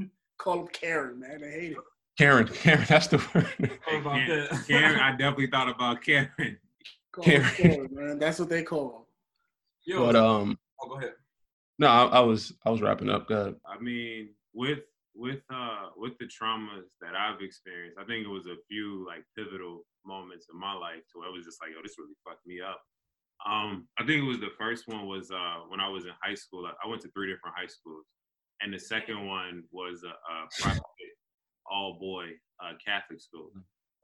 [0.00, 0.04] a
[0.38, 1.40] Call him Karen, man.
[1.40, 1.78] They hate it.
[2.18, 3.48] Karen, Karen, that's the word.
[3.58, 4.64] What about Karen, that?
[4.66, 6.58] Karen, I definitely thought about Karen.
[7.12, 7.50] Call Karen.
[7.54, 8.18] Karen, man.
[8.18, 9.08] That's what they call
[9.84, 11.14] Yo, but um, oh, go ahead.
[11.78, 13.28] no, I, I was I was wrapping up.
[13.28, 13.54] Go ahead.
[13.66, 14.80] I mean, with
[15.14, 19.24] with uh with the traumas that I've experienced, I think it was a few like
[19.36, 22.46] pivotal moments in my life to where it was just like, yo, this really fucked
[22.46, 22.80] me up.
[23.46, 26.34] Um, I think it was the first one was uh when I was in high
[26.34, 26.66] school.
[26.66, 28.06] I, I went to three different high schools,
[28.60, 30.82] and the second one was a, a private
[31.70, 32.26] all boy
[32.62, 33.50] uh, Catholic school,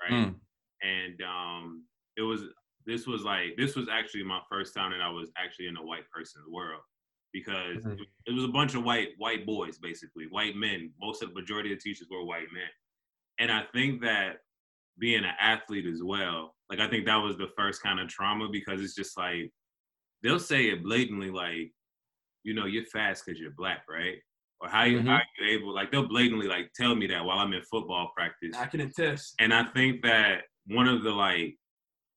[0.03, 0.13] right?
[0.13, 0.35] Mm.
[0.83, 1.85] and um,
[2.17, 2.43] it was
[2.87, 5.85] this was like this was actually my first time that I was actually in a
[5.85, 6.81] white person's world
[7.33, 8.01] because Mhm.
[8.01, 11.35] it, it was a bunch of white white boys basically white men most of the
[11.41, 12.71] majority of the teachers were white men
[13.39, 14.39] and I think that
[14.99, 18.49] being an athlete as well like I think that was the first kind of trauma
[18.51, 19.51] because it's just like
[20.23, 21.73] they'll say it blatantly like
[22.45, 24.17] you know you're fast because you're black right
[24.61, 25.07] or how you Mhm.
[25.07, 28.57] how you able like they'll blatantly like tell me that while I'm in football practice
[28.57, 29.35] I can attest.
[29.39, 31.57] and I think that one of the like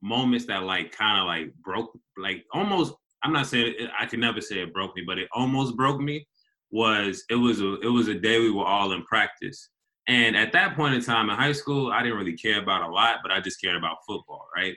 [0.01, 2.93] moments that like kind of like broke, like almost,
[3.23, 6.01] I'm not saying it, I can never say it broke me, but it almost broke
[6.01, 6.27] me.
[6.71, 9.69] Was it was a it was a day we were all in practice,
[10.11, 12.91] and at that point in time in high school, I didn't really care about a
[12.91, 14.75] lot, but I just cared about football, right?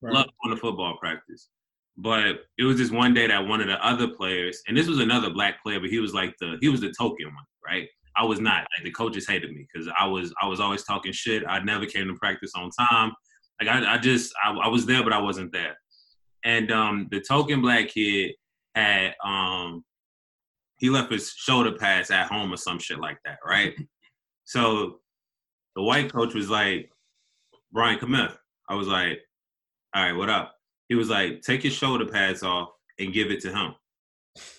[0.00, 0.14] Right.
[0.14, 1.50] Loved going to football practice.
[1.98, 4.98] But it was just one day that one of the other players, and this was
[4.98, 7.86] another black player, but he was like the he was the token one, right?
[8.16, 8.66] I was not.
[8.74, 11.42] Like the coaches hated me because I was I was always talking shit.
[11.46, 13.12] I never came to practice on time.
[13.60, 15.76] Like I, I just I, I was there, but I wasn't there.
[16.46, 18.32] And um, the token black kid
[18.74, 19.84] had um,
[20.78, 23.74] he left his shoulder pads at home or some shit like that, right?
[24.44, 25.00] so
[25.76, 26.90] the white coach was like,
[27.72, 28.32] Brian, come here.
[28.68, 29.20] I was like,
[29.94, 30.54] all right, what up?
[30.88, 33.74] He was like, take your shoulder pads off and give it to him.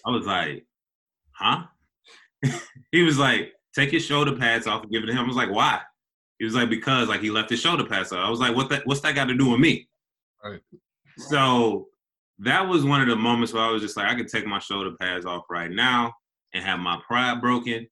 [0.06, 0.66] I was like,
[1.32, 1.64] huh?
[2.92, 5.26] he was like, take your shoulder pads off and give it to him.
[5.26, 5.82] I was like, why?
[6.40, 8.26] He was like, because like he left his shoulder pads off.
[8.26, 9.88] I was like, what that what's that got to do with me?
[10.44, 10.62] Right.
[11.18, 11.88] So
[12.40, 14.60] that was one of the moments where I was just like, I could take my
[14.60, 16.14] shoulder pads off right now
[16.54, 17.88] and have my pride broken,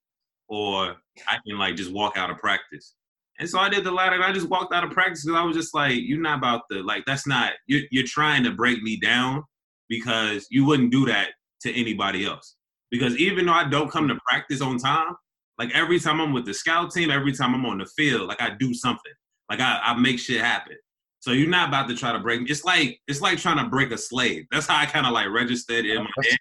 [0.51, 0.97] or
[1.29, 2.95] I can like just walk out of practice.
[3.39, 5.55] And so I did the latter, I just walked out of practice because I was
[5.55, 8.99] just like, you're not about to like that's not you're you're trying to break me
[8.99, 9.43] down
[9.89, 11.29] because you wouldn't do that
[11.61, 12.57] to anybody else.
[12.91, 15.15] Because even though I don't come to practice on time,
[15.57, 18.41] like every time I'm with the scout team, every time I'm on the field, like
[18.41, 19.13] I do something.
[19.49, 20.75] Like I, I make shit happen.
[21.21, 22.49] So you're not about to try to break me.
[22.49, 24.45] It's like it's like trying to break a slave.
[24.51, 26.37] That's how I kind of like registered in my head.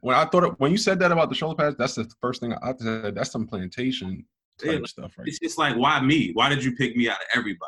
[0.00, 2.52] When I thought when you said that about the shoulder pads, that's the first thing
[2.54, 3.14] I said.
[3.14, 4.24] That's some plantation
[4.58, 5.28] type Yeah, stuff, right?
[5.28, 6.30] It's just like why me?
[6.32, 7.66] Why did you pick me out of everybody?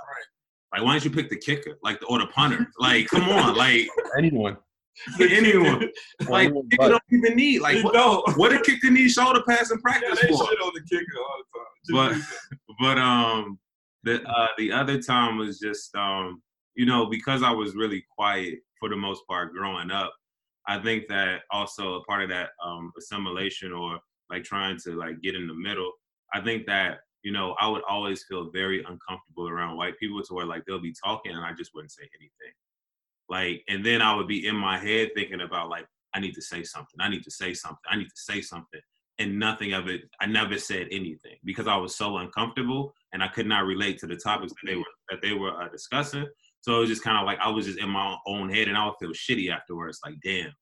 [0.72, 2.66] Like why didn't you pick the kicker, like the, or the punter?
[2.78, 4.56] Like come on, like Anyone.
[5.20, 5.90] anyone.
[6.28, 8.22] Like Anyone kicker but- don't even need like what, know.
[8.36, 10.46] what did kicker need shoulder pads in Yeah, practice they for?
[10.48, 11.58] shit on the kicker all the
[12.08, 12.16] time.
[12.16, 12.30] Just
[12.78, 13.58] But- but um
[14.04, 16.42] the uh the other time was just um
[16.74, 20.12] you know because i was really quiet for the most part growing up
[20.66, 23.98] i think that also a part of that um assimilation or
[24.30, 25.92] like trying to like get in the middle
[26.32, 30.34] i think that you know i would always feel very uncomfortable around white people to
[30.34, 32.54] where like they'll be talking and i just wouldn't say anything.
[33.28, 36.42] Like and then i would be in my head thinking about like i need to
[36.42, 37.00] say something.
[37.00, 37.78] I need to say something.
[37.88, 38.80] I need to say something
[39.22, 43.28] and nothing of it i never said anything because i was so uncomfortable and i
[43.28, 46.26] could not relate to the topics that they were that they were uh, discussing.
[46.62, 48.76] So it was just kind of like i was just in my own head and
[48.76, 50.52] i would feel shitty afterwards like damn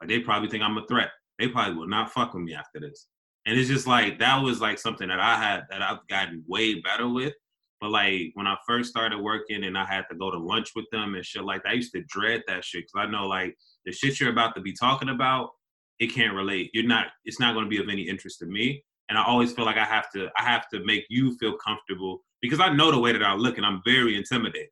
[0.00, 1.10] like they probably think i'm a threat.
[1.38, 3.06] They probably will not fuck with me after this.
[3.46, 6.80] And it's just like that was like something that i had that i've gotten way
[6.80, 7.34] better with.
[7.80, 10.86] But like when i first started working and i had to go to lunch with
[10.90, 13.56] them and shit like that i used to dread that shit because i know like
[13.84, 15.50] the shit you're about to be talking about
[15.98, 16.70] it can't relate.
[16.72, 17.08] You're not.
[17.24, 18.84] It's not going to be of any interest to me.
[19.08, 20.28] And I always feel like I have to.
[20.36, 23.56] I have to make you feel comfortable because I know the way that I look,
[23.56, 24.68] and I'm very intimidated.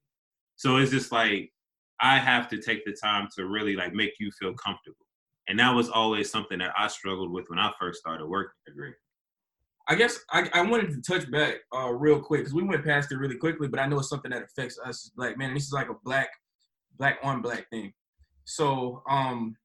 [0.57, 1.51] So it's just like
[2.01, 4.99] I have to take the time to really like make you feel comfortable.
[5.49, 8.53] And that was always something that I struggled with when I first started working.
[8.68, 8.93] Agree.
[9.89, 13.12] I guess I, I wanted to touch back uh, real quick because we went past
[13.12, 15.55] it really quickly, but I know it's something that affects us as black men.
[15.55, 16.29] This is like a black,
[16.99, 17.93] black on black thing.
[18.45, 19.57] So um,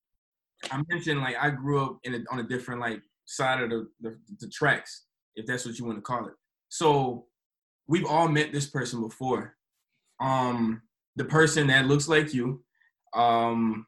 [0.69, 3.87] I mentioned like I grew up in a, on a different like side of the,
[4.01, 5.05] the the tracks,
[5.35, 6.33] if that's what you want to call it.
[6.69, 7.25] So
[7.87, 9.55] we've all met this person before.
[10.19, 10.81] Um,
[11.15, 12.63] the person that looks like you,
[13.13, 13.85] um,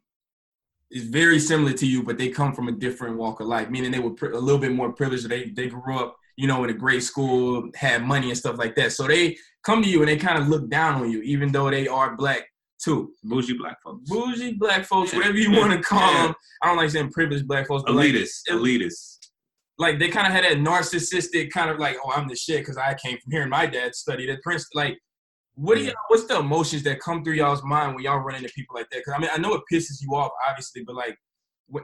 [0.92, 3.92] is very similar to you, but they come from a different walk of life, meaning
[3.92, 5.28] they were a little bit more privileged.
[5.28, 8.76] They they grew up, you know, in a great school, had money and stuff like
[8.76, 8.92] that.
[8.92, 11.70] So they come to you and they kind of look down on you, even though
[11.70, 12.44] they are black
[12.84, 13.14] too.
[13.24, 14.10] Bougie black folks.
[14.10, 16.34] Bougie black folks, whatever you want to call them.
[16.62, 18.42] I don't like saying privileged black folks, but like, Elitist.
[18.50, 19.18] Elitist.
[19.78, 22.78] like they kind of had that narcissistic kind of like, oh, I'm the shit because
[22.78, 24.70] I came from here and my dad studied at Princeton.
[24.76, 24.98] Like,
[25.56, 28.50] what do y'all, What's the emotions that come through y'all's mind when y'all run into
[28.56, 29.00] people like that?
[29.00, 31.16] Because I mean, I know it pisses you off, obviously, but like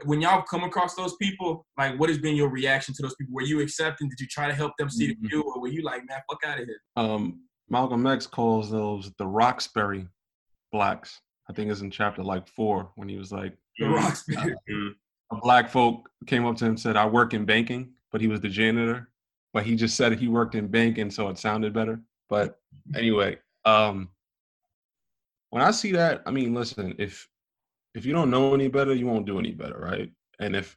[0.04, 3.34] when y'all come across those people, like, what has been your reaction to those people?
[3.34, 4.08] Were you accepting?
[4.08, 5.28] Did you try to help them see the Mhm.
[5.30, 6.80] view, or were you like, man, fuck out of here?
[6.96, 10.06] Um, Malcolm X calls those the Roxbury
[10.70, 11.20] blacks.
[11.48, 13.94] I think it's in chapter like four when he was like, The Mm.
[13.96, 14.24] rocks.
[14.70, 14.94] Mm.
[15.32, 18.26] a black folk came up to him and said, I work in banking, but he
[18.28, 19.10] was the janitor.
[19.52, 22.00] But he just said he worked in banking, so it sounded better.
[22.28, 22.60] But
[22.94, 24.10] anyway, um,
[25.50, 27.28] when I see that, I mean, listen, if
[27.94, 30.10] if you don't know any better, you won't do any better, right?
[30.38, 30.76] And if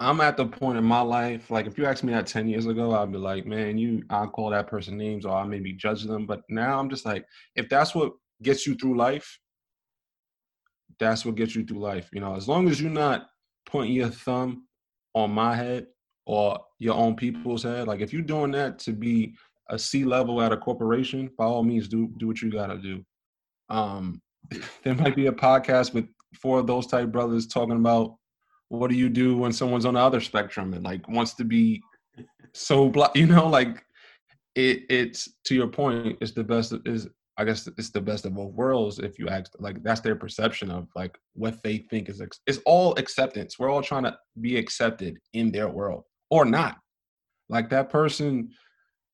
[0.00, 2.64] I'm at the point in my life, like if you asked me that 10 years
[2.66, 6.04] ago, I'd be like, man, you I'll call that person names or I maybe judge
[6.04, 6.24] them.
[6.26, 8.12] But now I'm just like, if that's what
[8.42, 9.38] gets you through life,
[10.98, 12.08] that's what gets you through life.
[12.12, 13.26] You know, as long as you're not
[13.66, 14.66] pointing your thumb
[15.14, 15.86] on my head
[16.26, 19.34] or your own people's head, like if you're doing that to be
[19.70, 23.04] a C level at a corporation, by all means, do do what you gotta do.
[23.68, 24.20] Um,
[24.84, 26.06] there might be a podcast with
[26.40, 28.16] four of those type brothers talking about
[28.68, 31.80] what do you do when someone's on the other spectrum and like wants to be
[32.52, 33.84] so black, you know, like
[34.54, 37.08] it it's to your point, it's the best is
[37.38, 40.70] I guess it's the best of both worlds if you ask like that's their perception
[40.70, 43.58] of like what they think is it's all acceptance.
[43.58, 46.78] We're all trying to be accepted in their world or not.
[47.48, 48.50] Like that person,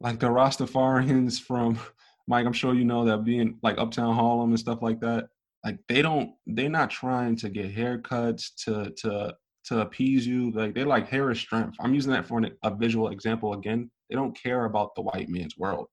[0.00, 1.78] like the Rastafarians from
[2.28, 5.28] Mike, I'm sure you know that being like Uptown Harlem and stuff like that.
[5.64, 10.50] Like they don't, they're not trying to get haircuts to to to appease you.
[10.52, 11.76] Like they like hair is strength.
[11.80, 13.90] I'm using that for an, a visual example again.
[14.08, 15.86] They don't care about the white man's world.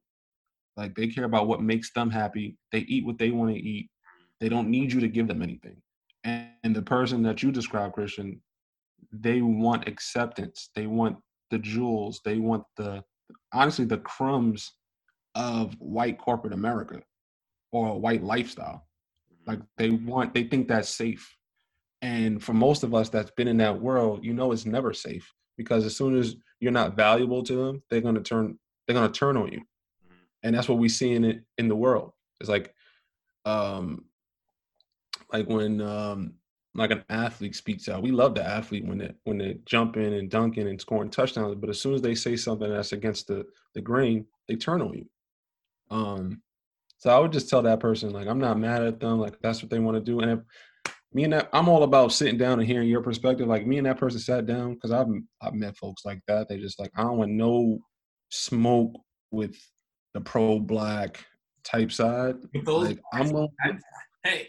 [0.80, 2.56] Like they care about what makes them happy.
[2.72, 3.90] They eat what they want to eat.
[4.40, 5.76] They don't need you to give them anything.
[6.24, 8.42] And, and the person that you describe, Christian,
[9.12, 10.70] they want acceptance.
[10.76, 11.18] They want
[11.52, 12.22] the jewels.
[12.24, 13.04] They want the
[13.54, 14.72] honestly the crumbs
[15.36, 17.02] of white corporate America
[17.74, 18.88] or white lifestyle.
[19.34, 19.52] Mm-hmm.
[19.52, 21.30] Like they want, they think that's safe.
[22.02, 25.30] And for most of us that's been in that world, you know it's never safe
[25.58, 28.58] because as soon as you're not valuable to them, they're gonna turn
[28.88, 29.62] they're gonna turn on you.
[30.44, 32.12] And that's what we see in it in the world.
[32.40, 32.74] It's like
[33.46, 34.06] um
[35.32, 36.34] like when um
[36.76, 38.04] like an athlete speaks out.
[38.04, 41.70] We love the athlete when they when they jumping and dunking and scoring touchdowns, but
[41.70, 45.06] as soon as they say something that's against the the grain, they turn on you.
[45.90, 46.42] Um
[46.98, 49.62] so I would just tell that person like I'm not mad at them, like that's
[49.62, 50.20] what they want to do.
[50.20, 50.40] And if
[51.14, 53.48] me and that I'm all about sitting down and hearing your perspective.
[53.48, 55.08] Like me and that person sat down because I've
[55.42, 56.48] I've met folks like that.
[56.48, 57.80] They just like I don't want no
[58.30, 58.94] smoke
[59.32, 59.56] with
[60.14, 61.24] the pro black
[61.64, 62.36] type side.
[62.66, 63.50] Like I'm willing,
[64.24, 64.48] hey,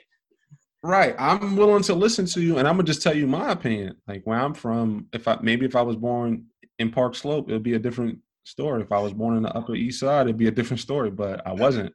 [0.82, 1.14] right.
[1.18, 3.96] I'm willing to listen to you, and I'm gonna just tell you my opinion.
[4.06, 6.46] Like where I'm from, if I maybe if I was born
[6.78, 8.82] in Park Slope, it'd be a different story.
[8.82, 11.10] If I was born in the Upper East Side, it'd be a different story.
[11.10, 11.92] But I wasn't.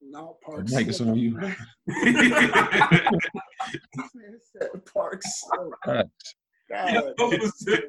[0.00, 0.72] No, Parks.
[0.72, 1.38] Mike, it's on you.
[4.94, 5.44] Parks.
[5.86, 6.06] Right.
[6.70, 7.14] God.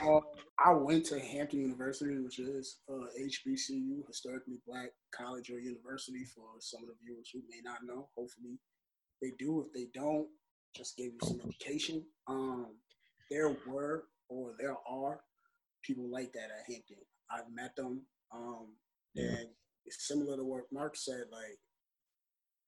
[0.00, 0.20] Um,
[0.64, 6.44] I went to Hampton University, which is uh, HBCU, historically black college or university for
[6.60, 8.08] some of the viewers who may not know.
[8.16, 8.58] Hopefully
[9.20, 9.66] they do.
[9.66, 10.28] If they don't,
[10.76, 12.04] just give you some education.
[12.28, 12.66] Um,
[13.30, 15.20] there were or there are
[15.82, 16.96] people like that at Hampton.
[17.30, 18.02] I've met them.
[18.32, 18.68] Um,
[19.14, 19.24] Yeah.
[19.30, 19.48] and
[19.84, 21.58] it's similar to what Mark said, like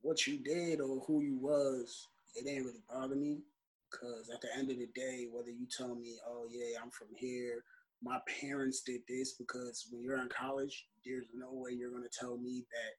[0.00, 3.42] what you did or who you was, it didn't really bother me.
[3.90, 7.08] Cause at the end of the day, whether you tell me, oh yeah, I'm from
[7.16, 7.64] here,
[8.02, 12.38] my parents did this, because when you're in college, there's no way you're gonna tell
[12.38, 12.92] me that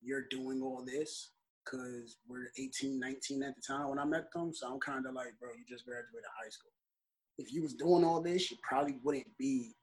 [0.00, 1.30] you're doing all this.
[1.64, 4.54] Cause we're 18, 19 at the time when I met them.
[4.54, 6.72] So I'm kind of like, bro, you just graduated high school.
[7.36, 9.74] If you was doing all this, you probably wouldn't be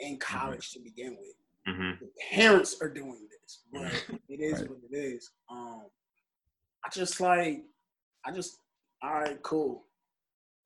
[0.00, 1.34] in college to begin with
[1.66, 2.10] Mhm.
[2.30, 4.70] parents are doing this, but it is Right.
[4.70, 5.30] what it is.
[5.48, 5.90] Um,
[6.84, 7.64] I just like,
[8.24, 8.58] I just,
[9.02, 9.86] all right, cool.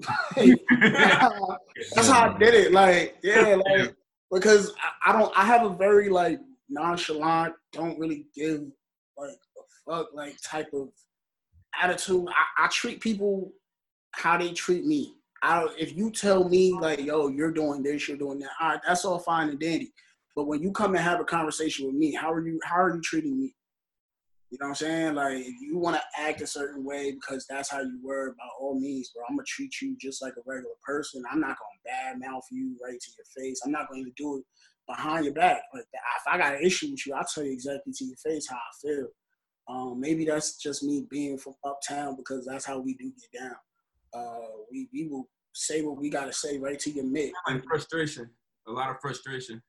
[0.37, 2.73] That's how I did it.
[2.73, 3.95] Like, yeah, like,
[4.33, 4.73] because
[5.05, 5.33] I, I don't.
[5.37, 8.63] I have a very like nonchalant, don't really give
[9.17, 10.89] like a fuck like type of
[11.81, 12.27] attitude.
[12.29, 13.53] I, I treat people
[14.13, 15.15] how they treat me.
[15.43, 18.81] I if you tell me like, yo, you're doing this, you're doing that, all right,
[18.87, 19.93] that's all fine and dandy.
[20.35, 22.95] But when you come and have a conversation with me, how are you how are
[22.95, 23.55] you treating me?
[24.55, 25.15] You know what I'm saying?
[25.17, 28.45] Like if you want to act a certain way because that's how you were, by
[28.61, 29.25] all means, bro.
[29.29, 31.25] I'm gonna treat you just like a regular person.
[31.29, 33.63] I'm not gonna badmouth you right to your face.
[33.65, 34.45] I'm not going to do it
[34.87, 35.63] behind your back.
[35.75, 38.47] Like if I got an issue with you, I'll tell you exactly to your face
[38.49, 39.09] how I feel.
[39.67, 43.57] Um, maybe that's just me being from uptown because that's how we do get down.
[44.15, 47.33] Uh, we we will say what we gotta say right to your mid.
[47.49, 48.31] And frustration,
[48.69, 49.61] a lot of frustration.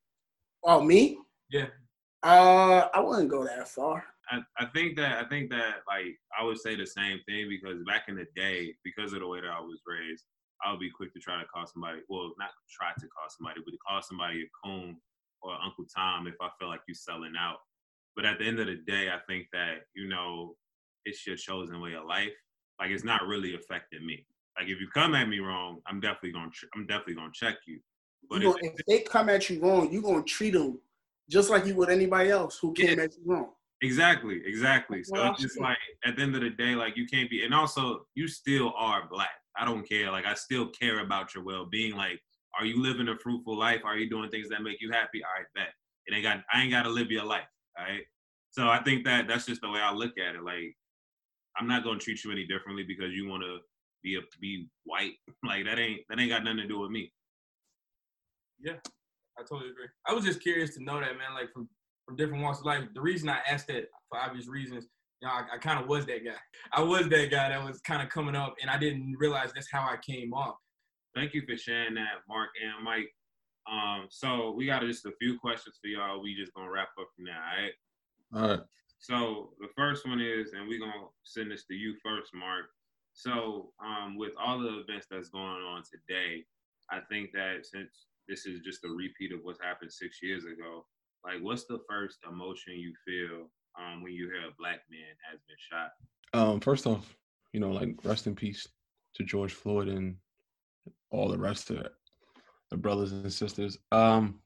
[0.64, 1.18] Oh, me?
[1.50, 1.70] Yeah.
[2.22, 4.04] Uh, I wouldn't go that far.
[4.30, 7.84] I, I think that I think that like I would say the same thing because
[7.86, 10.24] back in the day, because of the way that I was raised,
[10.64, 12.00] I would be quick to try to call somebody.
[12.10, 14.98] Well, not try to call somebody, but to call somebody a coon
[15.42, 17.58] or Uncle Tom if I feel like you're selling out.
[18.16, 20.56] But at the end of the day, I think that you know
[21.06, 22.34] it's your chosen way of life.
[22.80, 24.26] Like it's not really affecting me.
[24.58, 27.80] Like if you come at me wrong, I'm definitely gonna I'm definitely gonna check you.
[28.30, 30.80] But you if, if, they come at you wrong, you're gonna treat them
[31.30, 33.04] just like you would anybody else who came yeah.
[33.04, 33.50] at you wrong.
[33.86, 35.04] Exactly, exactly.
[35.04, 37.46] So well, it's just like at the end of the day, like you can't be,
[37.46, 39.30] and also you still are black.
[39.56, 40.12] I don't care.
[40.12, 41.96] Like I still care about your well being.
[41.96, 42.20] Like,
[42.60, 43.82] are you living a fruitful life?
[43.86, 45.24] Are you doing things that make you happy?
[45.24, 45.74] All right, bet.
[46.08, 46.44] It ain't got.
[46.52, 47.48] I ain't got to live your life.
[47.78, 48.02] All right.
[48.50, 50.44] So I think that that's just the way I look at it.
[50.44, 50.76] Like,
[51.58, 53.60] I'm not gonna treat you any differently because you want to
[54.02, 55.14] be a be white.
[55.46, 57.14] Like that ain't that ain't got nothing to do with me.
[58.60, 58.78] Yeah,
[59.38, 59.90] I totally agree.
[60.08, 61.36] I was just curious to know that, man.
[61.36, 61.70] Like from
[62.06, 62.84] from different walks of life.
[62.94, 64.88] The reason I asked that for obvious reasons,
[65.22, 66.38] you know, I, I kind of was that guy.
[66.72, 69.72] I was that guy that was kind of coming up, and I didn't realize that's
[69.72, 70.58] how I came up.
[71.16, 73.10] Thank you for sharing that, Mark and Mike.
[73.72, 76.22] Um, so we got just a few questions for y'all.
[76.22, 77.74] We just gonna wrap up from there, all right?
[78.34, 78.66] All right.
[79.00, 82.66] So the first one is, and we're gonna send this to you first, Mark.
[83.14, 86.44] So um, with all the events that's going on today,
[86.92, 90.86] I think that since this is just a repeat of what happened six years ago,
[91.26, 95.40] like what's the first emotion you feel um, when you hear a black man has
[95.48, 95.92] been shot?
[96.34, 97.16] Um, first off,
[97.52, 98.68] you know, like rest in peace
[99.16, 100.16] to George Floyd and
[101.10, 101.92] all the rest of it,
[102.70, 103.78] the brothers and sisters.
[103.92, 104.40] Um,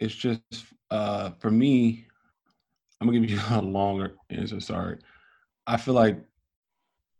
[0.00, 0.42] it's just
[0.90, 2.04] uh, for me.
[3.00, 4.60] I'm gonna give you a longer answer.
[4.60, 4.98] Sorry.
[5.66, 6.18] I feel like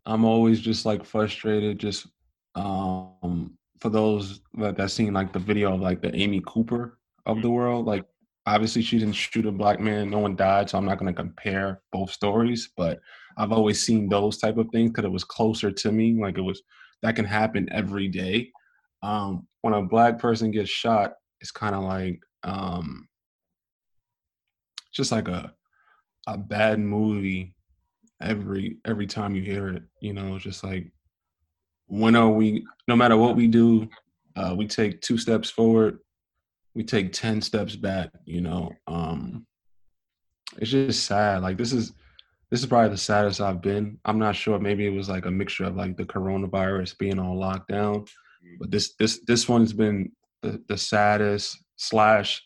[0.05, 2.07] I'm always just like frustrated, just
[2.55, 7.41] um for those that that seen like the video of like the Amy Cooper of
[7.41, 8.05] the world, like
[8.45, 11.81] obviously she didn't shoot a black man, no one died, so I'm not gonna compare
[11.91, 12.99] both stories, but
[13.37, 16.19] I've always seen those type of things because it was closer to me.
[16.19, 16.61] Like it was
[17.01, 18.51] that can happen every day.
[19.01, 23.07] Um, when a black person gets shot, it's kind of like um,
[24.91, 25.53] just like a
[26.27, 27.55] a bad movie
[28.21, 29.83] every every time you hear it.
[30.01, 30.91] You know, just like
[31.89, 32.65] when are we?
[32.87, 33.89] No matter what we do,
[34.35, 35.99] uh, we take two steps forward,
[36.75, 38.09] we take ten steps back.
[38.25, 39.45] You know, um,
[40.57, 41.41] it's just sad.
[41.41, 41.93] Like this is
[42.51, 43.97] this is probably the saddest I've been.
[44.05, 44.59] I'm not sure.
[44.59, 48.07] Maybe it was like a mixture of like the coronavirus being on lockdown,
[48.59, 50.11] but this this this one's been
[50.41, 52.41] the, the saddest slash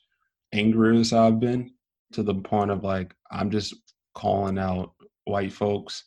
[0.54, 1.72] angriest I've been
[2.14, 3.76] to the point of like I'm just
[4.16, 4.94] calling out
[5.26, 6.04] white folks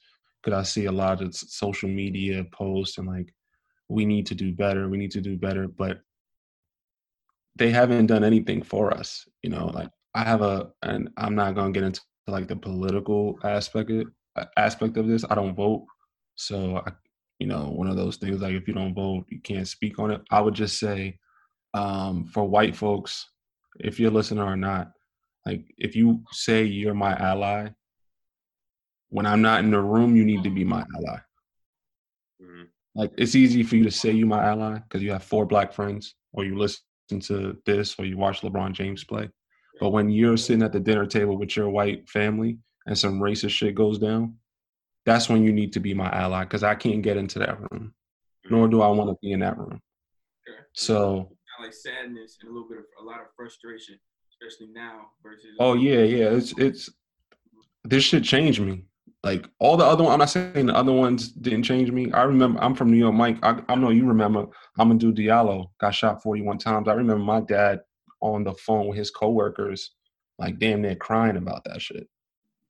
[0.53, 3.33] I see a lot of social media posts and like
[3.89, 6.01] we need to do better, we need to do better, but
[7.57, 9.27] they haven't done anything for us.
[9.43, 13.39] You know, like I have a, and I'm not gonna get into like the political
[13.45, 14.07] aspect of,
[14.57, 15.25] aspect of this.
[15.29, 15.87] I don't vote,
[16.35, 16.93] so I,
[17.39, 20.11] you know, one of those things like if you don't vote, you can't speak on
[20.11, 20.23] it.
[20.31, 21.19] I would just say,
[21.75, 23.27] um, for white folks,
[23.79, 24.93] if you're listening or not,
[25.45, 27.69] like if you say you're my ally,
[29.11, 31.19] when I'm not in the room, you need to be my ally.
[32.43, 32.63] Mm-hmm.
[32.95, 35.73] Like it's easy for you to say you my ally because you have four black
[35.73, 36.81] friends, or you listen
[37.21, 39.29] to this, or you watch LeBron James play.
[39.81, 43.51] But when you're sitting at the dinner table with your white family and some racist
[43.51, 44.37] shit goes down,
[45.05, 47.95] that's when you need to be my ally because I can't get into that room,
[48.51, 48.71] nor mm-hmm.
[48.71, 49.81] do I want to be in that room.
[50.73, 53.99] So like sadness and a little bit of a lot of frustration,
[54.31, 55.57] especially now versus.
[55.59, 56.31] Oh yeah, yeah.
[56.31, 56.91] It's it's
[57.85, 58.85] this shit changed me.
[59.23, 62.13] Like all the other one, I'm not saying the other ones didn't change me.
[62.13, 63.39] I remember I'm from New York, Mike.
[63.43, 64.49] I, I know you remember
[64.79, 66.87] I'm a Amadou Diallo got shot 41 times.
[66.89, 67.81] I remember my dad
[68.21, 69.93] on the phone with his coworkers,
[70.39, 72.09] like damn near crying about that shit.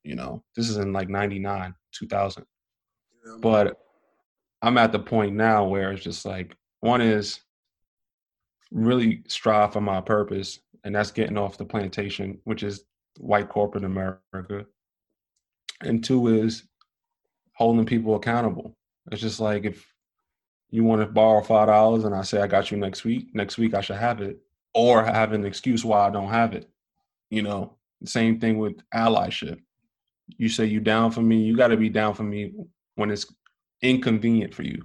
[0.02, 2.44] You know, this is in like 99, 2000.
[3.26, 3.78] Yeah, but
[4.62, 7.40] I'm at the point now where it's just like one is
[8.70, 12.84] really strive for my purpose, and that's getting off the plantation, which is
[13.18, 14.66] white corporate America.
[15.82, 16.64] And two is
[17.54, 18.76] holding people accountable.
[19.10, 19.86] It's just like if
[20.70, 23.58] you want to borrow five dollars and I say I got you next week, next
[23.58, 24.38] week I should have it,
[24.74, 26.68] or have an excuse why I don't have it.
[27.30, 29.60] You know, same thing with allyship.
[30.38, 32.52] You say you down for me, you got to be down for me
[32.96, 33.26] when it's
[33.82, 34.82] inconvenient for you.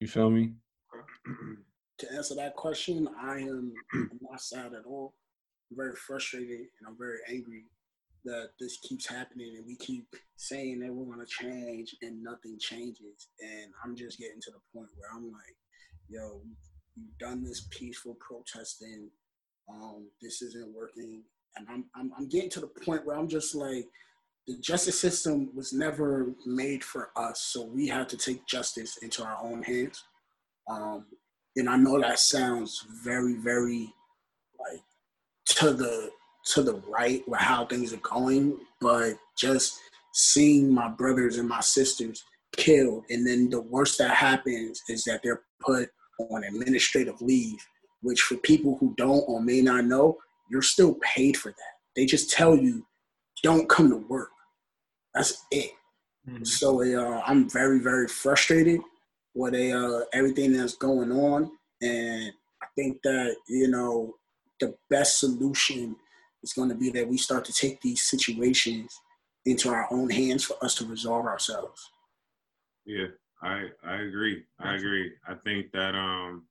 [0.00, 0.52] You feel me?
[1.98, 3.74] To answer that question, I am
[4.22, 5.12] not sad at all.
[5.70, 7.64] I'm very frustrated and I'm very angry
[8.24, 10.06] that this keeps happening and we keep
[10.36, 13.28] saying that we're going to change and nothing changes.
[13.40, 15.56] And I'm just getting to the point where I'm like,
[16.08, 16.42] yo,
[16.96, 19.10] you've done this peaceful protesting.
[19.68, 21.22] Um, this isn't working.
[21.56, 23.86] And I'm, I'm, I'm getting to the point where I'm just like,
[24.46, 27.40] the justice system was never made for us.
[27.40, 30.02] So we have to take justice into our own hands.
[30.68, 31.06] Um,
[31.56, 33.92] and I know that sounds very, very
[34.58, 34.82] like
[35.56, 36.10] to the
[36.46, 39.78] to the right with how things are going, but just
[40.14, 42.24] seeing my brothers and my sisters
[42.56, 45.88] killed, and then the worst that happens is that they're put
[46.30, 47.58] on administrative leave,
[48.02, 50.16] which for people who don't or may not know,
[50.50, 51.74] you're still paid for that.
[51.96, 52.84] They just tell you,
[53.42, 54.30] don't come to work.
[55.14, 55.70] That's it.
[56.28, 56.44] Mm-hmm.
[56.44, 58.80] So uh, I'm very, very frustrated
[59.34, 62.32] with uh, everything that's going on, and
[62.62, 64.14] I think that you know
[64.60, 65.96] the best solution
[66.42, 69.00] is going to be that we start to take these situations
[69.46, 71.90] into our own hands for us to resolve ourselves.
[72.84, 73.06] Yeah,
[73.42, 74.44] I I agree.
[74.58, 75.12] I agree.
[75.26, 76.44] I think that um,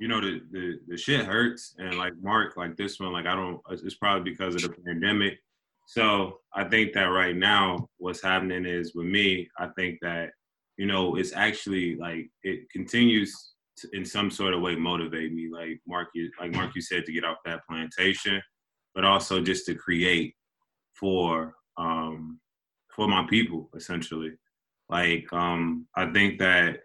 [0.00, 3.34] you know, the the the shit hurts, and like Mark, like this one, like I
[3.34, 3.60] don't.
[3.70, 5.38] It's probably because of the pandemic.
[5.86, 9.48] So I think that right now, what's happening is with me.
[9.58, 10.30] I think that
[10.76, 15.48] you know, it's actually like it continues to, in some sort of way motivate me.
[15.52, 18.40] Like Mark, you like Mark, you said to get off that plantation
[18.94, 20.34] but also just to create
[20.92, 22.40] for um,
[22.88, 24.32] for my people essentially.
[24.88, 26.80] Like um, I think that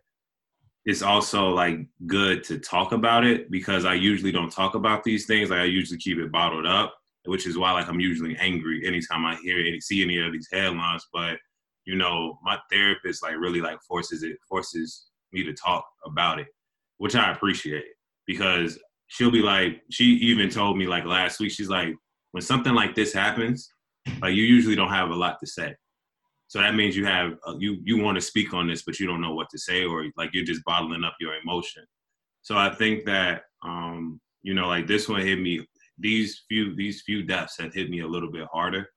[0.85, 5.25] it's also like good to talk about it because I usually don't talk about these
[5.25, 5.49] things.
[5.49, 6.93] Like I usually keep it bottled up,
[7.25, 10.49] which is why like I'm usually angry anytime I hear any see any of these
[10.51, 11.07] headlines.
[11.13, 11.37] But
[11.85, 16.47] you know, my therapist like really like forces it forces me to talk about it,
[16.97, 17.85] which I appreciate
[18.27, 18.77] because
[19.13, 21.95] she'll be like, she even told me like last week, she's like,
[22.31, 23.69] when something like this happens,
[24.23, 25.75] like you usually don't have a lot to say.
[26.47, 29.05] So that means you have uh, you you want to speak on this, but you
[29.05, 31.83] don't know what to say, or like you're just bottling up your emotion.
[32.41, 35.65] So I think that um, you know, like this one hit me.
[35.99, 38.89] These few these few deaths have hit me a little bit harder,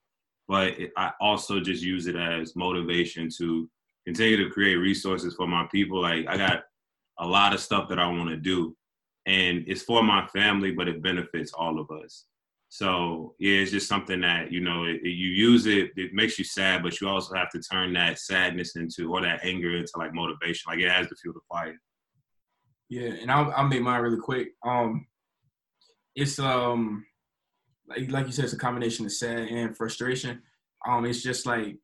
[0.49, 3.69] but it, I also just use it as motivation to
[4.07, 6.01] continue to create resources for my people.
[6.01, 6.64] Like I got
[7.19, 8.75] a lot of stuff that I want to do,
[9.27, 12.27] and it's for my family, but it benefits all of us.
[12.68, 15.91] So yeah, it's just something that you know it, you use it.
[15.97, 19.45] It makes you sad, but you also have to turn that sadness into or that
[19.45, 20.70] anger into like motivation.
[20.70, 21.79] Like it has to fuel the fire.
[22.89, 24.49] Yeah, and I'll, I'll make mine really quick.
[24.64, 25.07] Um,
[26.14, 27.05] it's um
[27.89, 30.43] like like you said, it's a combination of sad and frustration.
[30.87, 31.77] Um, it's just like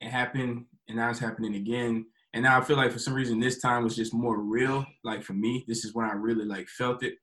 [0.00, 2.06] it happened, and now it's happening again.
[2.32, 4.86] And now I feel like for some reason this time was just more real.
[5.04, 7.14] Like for me, this is when I really like felt it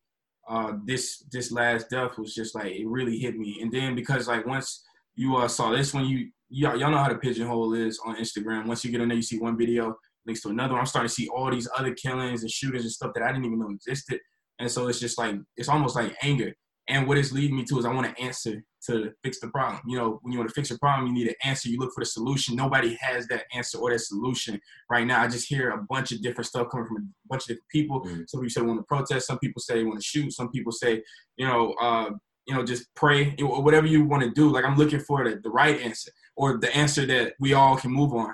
[0.48, 3.60] uh, this this last death was just like it really hit me.
[3.62, 4.84] And then because like once
[5.16, 8.66] you uh, saw this one, you y'all, y'all know how the pigeonhole is on Instagram.
[8.66, 9.96] Once you get in there, you see one video
[10.26, 10.78] links to another.
[10.78, 13.46] I'm starting to see all these other killings and shootings and stuff that I didn't
[13.46, 14.20] even know existed.
[14.60, 16.54] And so it's just like it's almost like anger.
[16.90, 19.82] And what it's leading me to is I want to answer to fix the problem.
[19.88, 21.70] You know, when you want to fix a problem, you need an answer.
[21.70, 22.56] You look for the solution.
[22.56, 24.60] Nobody has that answer or that solution
[24.90, 25.22] right now.
[25.22, 28.02] I just hear a bunch of different stuff coming from a bunch of different people.
[28.02, 28.22] Mm-hmm.
[28.28, 29.28] Some people say want to protest.
[29.28, 30.32] Some people say want to shoot.
[30.32, 31.04] Some people say,
[31.36, 32.12] you know, uh,
[32.48, 34.50] you know, just pray or whatever you want to do.
[34.50, 37.92] Like I'm looking for the, the right answer or the answer that we all can
[37.92, 38.34] move on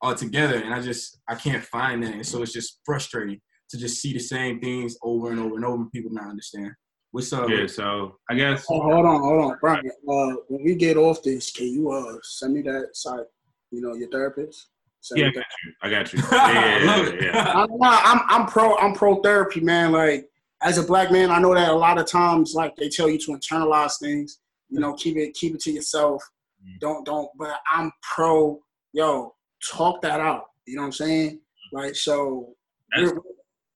[0.00, 0.56] all together.
[0.56, 2.14] And I just I can't find that.
[2.14, 5.64] And so it's just frustrating to just see the same things over and over and
[5.64, 6.72] over and people not understand.
[7.12, 7.48] What's up?
[7.48, 8.64] Yeah, so I guess.
[8.70, 9.84] Oh, hold on, hold on, Brian.
[9.86, 13.26] Uh, when we get off this, can you uh send me that site?
[13.72, 14.68] You know, your therapist.
[15.00, 15.72] Send yeah, I got you.
[15.82, 16.22] I got you.
[16.30, 17.52] Yeah, yeah, yeah, yeah.
[17.56, 18.76] I'm, I'm, I'm pro.
[18.76, 19.90] I'm pro therapy, man.
[19.90, 20.28] Like
[20.62, 23.18] as a black man, I know that a lot of times, like they tell you
[23.18, 24.38] to internalize things.
[24.68, 26.22] You know, keep it keep it to yourself.
[26.62, 26.78] Mm-hmm.
[26.80, 27.28] Don't don't.
[27.36, 28.60] But I'm pro.
[28.92, 29.34] Yo,
[29.68, 30.44] talk that out.
[30.64, 31.40] You know what I'm saying?
[31.72, 32.54] Like so.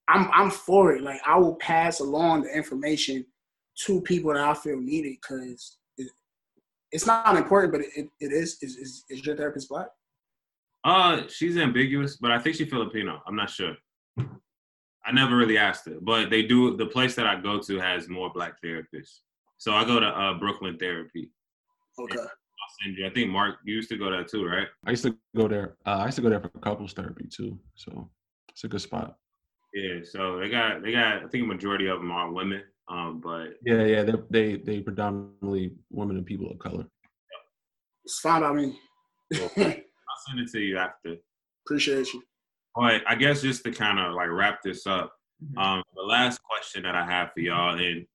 [0.08, 1.02] I'm I'm for it.
[1.02, 3.24] Like I will pass along the information
[3.86, 6.08] to people that I feel needed because it,
[6.92, 8.58] it's not important, but it, it is.
[8.62, 9.88] Is, is is your therapist black?
[10.84, 13.22] Uh, she's ambiguous, but I think she's Filipino.
[13.26, 13.74] I'm not sure.
[15.06, 16.76] I never really asked it, but they do.
[16.76, 19.20] The place that I go to has more black therapists,
[19.58, 21.30] so I go to uh, Brooklyn Therapy.
[21.98, 22.18] Okay.
[22.18, 23.06] I'll send you.
[23.06, 24.68] I think Mark you used to go there too, right?
[24.86, 25.76] I used to go there.
[25.86, 27.58] Uh, I used to go there for couples therapy too.
[27.74, 28.10] So
[28.50, 29.16] it's a good spot.
[29.74, 30.00] Yeah.
[30.04, 31.24] So they got they got.
[31.24, 32.62] I think a majority of them are women.
[32.88, 34.02] Um, but Yeah, yeah.
[34.04, 36.86] They they they predominantly women and people of color.
[38.04, 38.78] It's fine by me.
[39.34, 41.16] I'll send it to you after.
[41.66, 42.22] Appreciate you.
[42.76, 45.12] But I guess just to kind of like wrap this up,
[45.42, 45.60] Mhm.
[45.60, 48.06] um, the last question that I have for y'all, and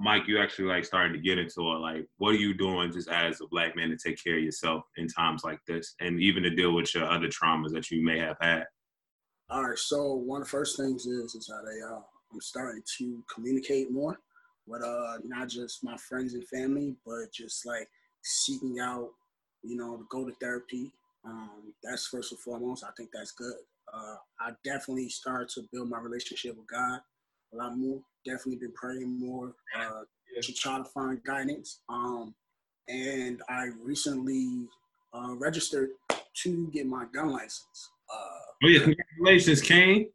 [0.00, 1.78] Mike, you actually like starting to get into it.
[1.78, 4.84] Like, what are you doing just as a black man to take care of yourself
[4.96, 8.18] in times like this, and even to deal with your other traumas that you may
[8.18, 8.66] have had?
[9.52, 9.78] All right.
[9.78, 12.00] So one of the first things is is that I, uh,
[12.32, 14.18] I'm starting to communicate more
[14.66, 17.86] with uh not just my friends and family, but just like
[18.22, 19.10] seeking out,
[19.62, 20.90] you know, to go to therapy.
[21.26, 22.82] Um, that's first and foremost.
[22.82, 23.52] I think that's good.
[23.92, 27.00] Uh, I definitely started to build my relationship with God
[27.52, 28.00] a lot more.
[28.24, 30.00] Definitely been praying more uh,
[30.40, 31.80] to try to find guidance.
[31.90, 32.34] Um,
[32.88, 34.66] and I recently
[35.12, 35.90] uh, registered
[36.36, 37.90] to get my gun license.
[38.10, 38.28] Uh,
[38.64, 40.08] Oh yeah, congratulations, Kane.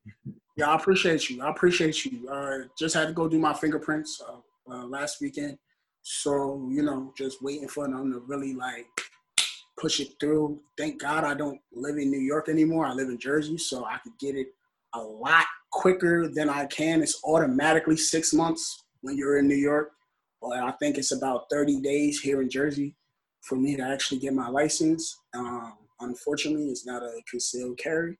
[0.55, 1.41] yeah, I appreciate you.
[1.41, 2.29] I appreciate you.
[2.29, 5.57] Uh, just had to go do my fingerprints uh, uh, last weekend,
[6.01, 8.87] so you know, just waiting for them to really like
[9.77, 10.59] push it through.
[10.77, 12.85] Thank God I don't live in New York anymore.
[12.85, 14.47] I live in Jersey, so I could get it
[14.93, 17.01] a lot quicker than I can.
[17.01, 19.91] It's automatically six months when you're in New York,
[20.41, 22.95] but I think it's about 30 days here in Jersey
[23.41, 25.19] for me to actually get my license.
[25.35, 28.17] Um, unfortunately, it's not a concealed carry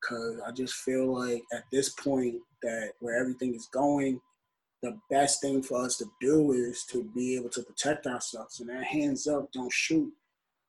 [0.00, 4.20] because I just feel like at this point that where everything is going,
[4.82, 8.60] the best thing for us to do is to be able to protect ourselves.
[8.60, 10.12] And that hands up, don't shoot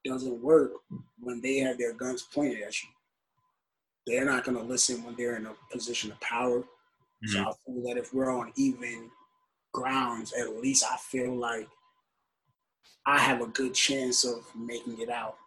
[0.06, 0.72] doesn't work
[1.20, 2.90] when they have their guns pointed at you.
[4.06, 6.64] They're not going to listen when they're in a position of power.
[7.26, 7.48] So mm-hmm.
[7.48, 9.10] I feel that if we're on even
[9.74, 11.68] grounds, at least I feel like
[13.08, 15.38] I have a good chance of making it out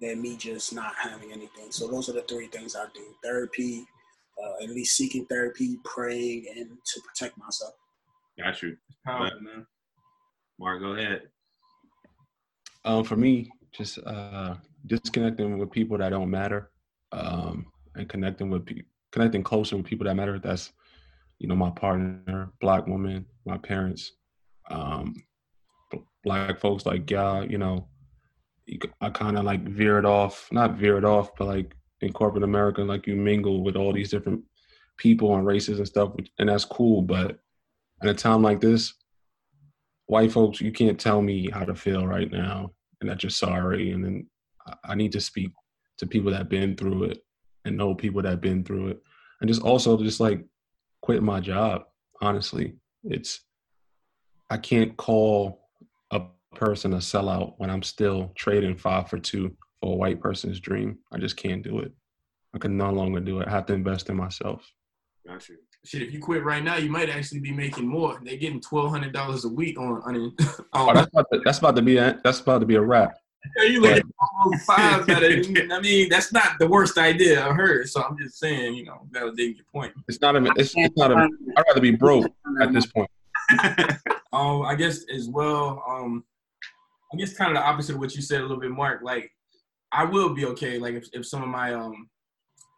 [0.00, 1.70] than me just not having anything.
[1.70, 3.86] So those are the three things I do: therapy,
[4.42, 7.74] uh, at least seeking therapy, praying, and to protect myself.
[8.38, 9.66] Got you, Powerful, man.
[10.58, 10.80] Mark.
[10.80, 11.22] Go ahead.
[12.84, 14.54] Um, for me, just uh,
[14.86, 16.70] disconnecting with people that don't matter,
[17.12, 18.82] um, and connecting with pe-
[19.12, 20.38] connecting closer with people that matter.
[20.38, 20.72] That's
[21.38, 24.12] you know my partner, black woman, my parents,
[24.70, 25.14] um,
[25.90, 27.89] b- black folks like you know, you, c-
[29.00, 33.06] I kind of like veered off, not veered off, but like in corporate America, like
[33.06, 34.42] you mingle with all these different
[34.96, 37.02] people and races and stuff, and that's cool.
[37.02, 37.38] But
[38.02, 38.94] at a time like this,
[40.06, 43.92] white folks, you can't tell me how to feel right now and that you're sorry.
[43.92, 44.26] And then
[44.84, 45.52] I- need to speak
[45.98, 47.24] to people that have been through it
[47.64, 49.02] and know people that have been through it.
[49.40, 50.44] And just also just like
[51.00, 51.84] quit my job.
[52.20, 53.40] Honestly, it's,
[54.50, 55.69] I can't call
[56.54, 60.98] person a sellout when I'm still trading five for two for a white person's dream.
[61.12, 61.92] I just can't do it.
[62.54, 63.48] I can no longer do it.
[63.48, 64.70] I have to invest in myself.
[65.26, 65.56] Got you.
[65.84, 68.20] Shit, if you quit right now, you might actually be making more.
[68.22, 70.36] They're getting twelve hundred dollars a week on on.
[70.72, 73.16] Oh, that's about to, that's about to be a, that's about to be a wrap.
[73.56, 74.02] you look at
[74.38, 75.04] almost five.
[75.08, 77.88] I mean, that's not the worst idea I've heard.
[77.88, 79.92] So I'm just saying, you know, that was your point.
[80.06, 80.52] It's not even.
[80.56, 81.12] It's, it's not.
[81.12, 82.30] A, I'd rather be broke
[82.60, 83.10] at this point.
[84.32, 85.82] Um, I guess as well.
[85.88, 86.24] Um,
[87.12, 89.00] I guess kind of the opposite of what you said a little bit, Mark.
[89.02, 89.30] Like,
[89.92, 90.78] I will be okay.
[90.78, 92.08] Like, if, if some of my um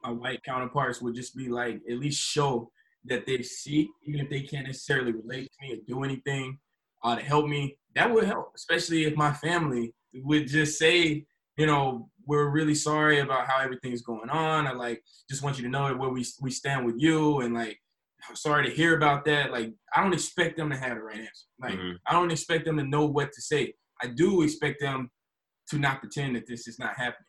[0.03, 2.70] my white counterparts would just be like, at least show
[3.05, 6.59] that they see, even if they can't necessarily relate to me or do anything
[7.05, 8.52] uh, to help me, that would help.
[8.56, 11.24] Especially if my family would just say,
[11.56, 14.66] you know, we're really sorry about how everything's going on.
[14.66, 17.78] I like just want you to know where we we stand with you, and like
[18.28, 19.51] I'm sorry to hear about that.
[19.51, 21.47] Like, I don't expect them to have the right answer.
[21.61, 21.97] Like, Mhm.
[22.06, 23.74] I don't expect them to know what to say.
[24.03, 25.11] I do expect them
[25.70, 27.27] to not pretend that this is not happening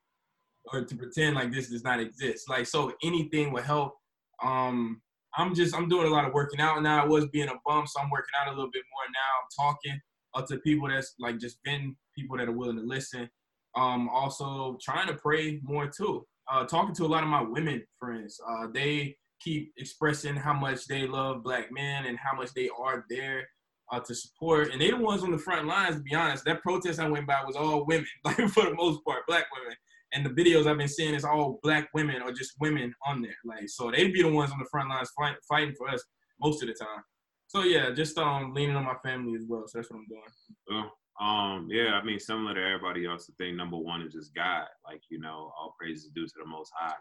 [0.71, 2.49] or to pretend like this does not exist.
[2.49, 3.95] Like, so anything will help.
[4.41, 5.01] Um,
[5.35, 7.03] I'm just, I'm doing a lot of working out now.
[7.03, 9.65] I was being a bum, so I'm working out a little bit more now.
[9.65, 9.99] I'm talking
[10.35, 13.29] uh, to people that's like just been people that are willing to listen.
[13.75, 16.25] Um, also trying to pray more too.
[16.51, 18.39] Uh, talking to a lot of my women friends.
[18.47, 23.05] Uh, they keep expressing how much they love black men and how much they are
[23.09, 23.47] there
[23.91, 24.71] uh, to support.
[24.71, 26.45] And they the ones on the front lines, to be honest.
[26.45, 29.75] That protest I went by was all women, like for the most part, black women.
[30.13, 33.35] And the videos I've been seeing is all black women or just women on there.
[33.43, 36.03] Like, so they be the ones on the front lines fight, fighting for us
[36.39, 37.03] most of the time.
[37.47, 39.63] So yeah, just um leaning on my family as well.
[39.67, 40.21] So that's what I'm doing.
[40.69, 44.33] Well, um, yeah, I mean, similar to everybody else, the thing number one is just
[44.33, 44.65] God.
[44.85, 46.95] Like, you know, all praise is due to the Most High.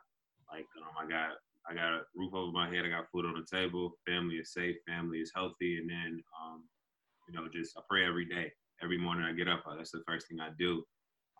[0.51, 1.37] Like, um, I got
[1.69, 2.85] I got a roof over my head.
[2.85, 3.93] I got food on the table.
[4.07, 4.77] Family is safe.
[4.87, 5.79] Family is healthy.
[5.79, 6.65] And then, um,
[7.29, 8.53] you know, just I pray every day.
[8.83, 10.83] Every morning I get up, uh, that's the first thing I do.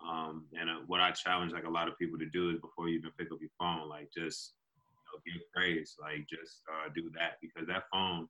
[0.07, 2.89] Um, and uh, what I challenge like a lot of people to do is before
[2.89, 6.89] you even pick up your phone, like just you know, give praise, like just uh,
[6.95, 8.29] do that because that phone.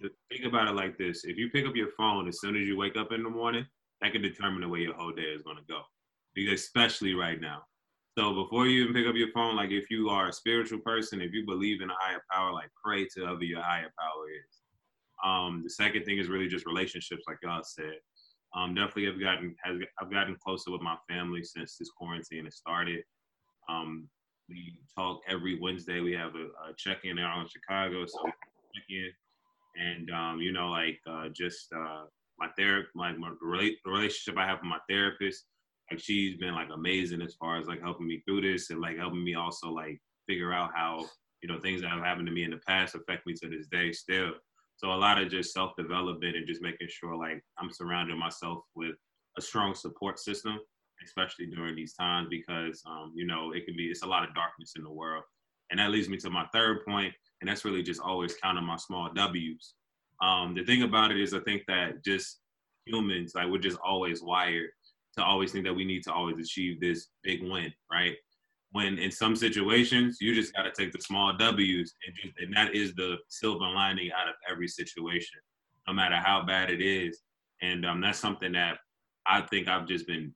[0.00, 2.76] Think about it like this: if you pick up your phone as soon as you
[2.76, 3.66] wake up in the morning,
[4.00, 5.82] that can determine the way your whole day is going to go.
[6.34, 7.62] Because especially right now,
[8.16, 11.20] so before you even pick up your phone, like if you are a spiritual person,
[11.20, 14.60] if you believe in a higher power, like pray to whoever your higher power is.
[15.24, 17.94] Um, the second thing is really just relationships, like y'all said.
[18.54, 22.56] Um, definitely have gotten has I've gotten closer with my family since this quarantine has
[22.56, 23.02] started.
[23.68, 24.08] Um,
[24.48, 26.00] we talk every Wednesday.
[26.00, 29.10] We have a, a check in out in Chicago, so check in,
[29.76, 32.04] and um, you know, like uh, just uh,
[32.38, 33.32] my therapist, my, my
[33.84, 35.46] relationship I have with my therapist
[35.90, 38.96] like she's been like amazing as far as like helping me through this and like
[38.96, 41.04] helping me also like figure out how
[41.42, 43.66] you know things that have happened to me in the past affect me to this
[43.66, 44.32] day still.
[44.76, 48.96] So a lot of just self-development and just making sure like i'm surrounding myself with
[49.38, 50.58] a strong support system
[51.04, 54.34] especially during these times because um, you know it can be it's a lot of
[54.34, 55.24] darkness in the world.
[55.70, 58.76] And that leads me to my third point and that's really just always counting my
[58.76, 59.74] small w's.
[60.22, 62.40] Um, the thing about it is i think that just
[62.86, 64.70] humans like we're just always wired
[65.14, 68.14] to always think that we need to always achieve this big win, right?
[68.72, 72.56] When in some situations you just got to take the small W's, and, just, and
[72.56, 75.38] that is the silver lining out of every situation,
[75.86, 77.20] no matter how bad it is.
[77.62, 78.78] And um, that's something that
[79.26, 80.34] I think I've just been,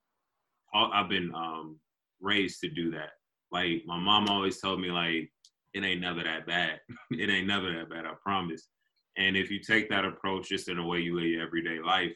[0.72, 1.78] I've been um,
[2.20, 3.10] raised to do that.
[3.50, 5.30] Like my mom always told me, like
[5.74, 6.80] it ain't never that bad.
[7.10, 8.06] it ain't never that bad.
[8.06, 8.68] I promise.
[9.16, 12.12] And if you take that approach just in the way you live your everyday life,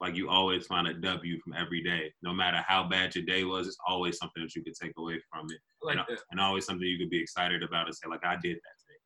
[0.00, 2.12] like you always find a W from every day.
[2.22, 5.20] No matter how bad your day was, it's always something that you could take away
[5.30, 5.58] from it.
[5.82, 8.36] Like and, uh, and, always something you could be excited about and say, like, I
[8.42, 8.98] did that today.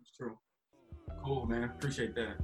[0.00, 0.36] It's true.
[1.24, 1.64] Cool, man.
[1.64, 2.36] Appreciate that.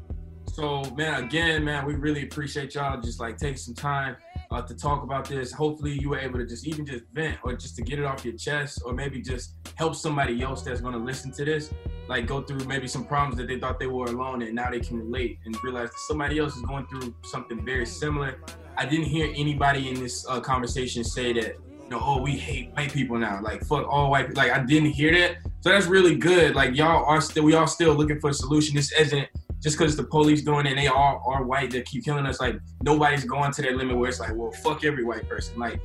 [0.52, 4.16] So, man, again, man, we really appreciate y'all just like taking some time
[4.56, 5.52] uh, to talk about this.
[5.52, 8.24] Hopefully, you were able to just even just vent or just to get it off
[8.24, 11.72] your chest, or maybe just help somebody else that's going to listen to this,
[12.08, 14.80] like go through maybe some problems that they thought they were alone, and now they
[14.80, 18.40] can relate and realize that somebody else is going through something very similar.
[18.78, 22.70] I didn't hear anybody in this uh, conversation say that you know, oh, we hate
[22.72, 23.40] white people now.
[23.42, 24.42] Like, fuck all white people.
[24.42, 25.36] Like, I didn't hear that.
[25.60, 26.56] So that's really good.
[26.56, 28.74] Like, y'all are still, we all still looking for a solution.
[28.74, 29.28] This isn't
[29.60, 32.40] just because the police doing it and they all are white that keep killing us,
[32.40, 35.58] like nobody's going to that limit where it's like, well, fuck every white person.
[35.58, 35.80] Like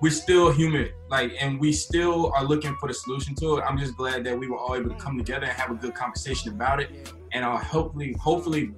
[0.00, 3.62] we're still human, like, and we still are looking for the solution to it.
[3.62, 5.94] I'm just glad that we were all able to come together and have a good
[5.94, 8.72] conversation about it, and I'll hopefully, hopefully,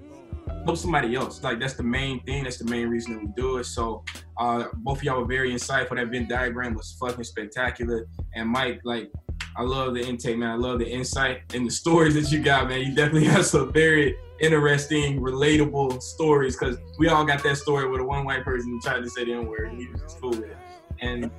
[0.64, 1.42] help somebody else.
[1.42, 2.44] Like that's the main thing.
[2.44, 3.64] That's the main reason that we do it.
[3.64, 4.04] So
[4.38, 5.96] uh, both of y'all were very insightful.
[5.96, 8.06] That Venn diagram was fucking spectacular.
[8.34, 9.10] And Mike, like,
[9.56, 10.50] I love the intake, man.
[10.50, 12.80] I love the insight and the stories that you got, man.
[12.80, 18.00] You definitely have some very interesting, relatable stories because we all got that story with
[18.00, 20.30] a one white person tried to say the N word and he was just cool
[20.30, 20.56] with it.
[21.00, 21.30] And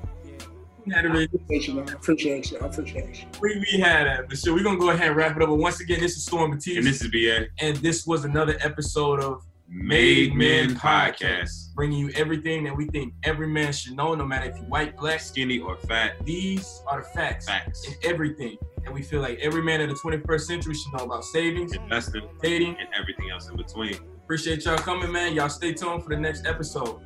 [0.94, 1.90] had a really appreciate you, man.
[1.90, 2.58] Appreciate you.
[2.60, 3.28] Appreciate you.
[3.42, 4.30] We, we had that.
[4.30, 5.50] But sure, we're going to go ahead and wrap it up.
[5.50, 6.78] But once again, this is Storm Batiste.
[6.78, 7.48] And this is BA.
[7.60, 11.74] And this was another episode of Made Men Podcast.
[11.76, 14.96] Bringing you everything that we think every man should know, no matter if you're white,
[14.96, 16.26] black, skinny, or fat.
[16.26, 17.48] These are the facts.
[17.48, 17.86] Facts.
[17.86, 18.58] And everything.
[18.86, 22.30] And we feel like every man in the 21st century should know about savings, investing,
[22.42, 23.96] dating, and everything else in between.
[24.24, 25.34] Appreciate y'all coming, man.
[25.34, 27.02] Y'all stay tuned for the next episode.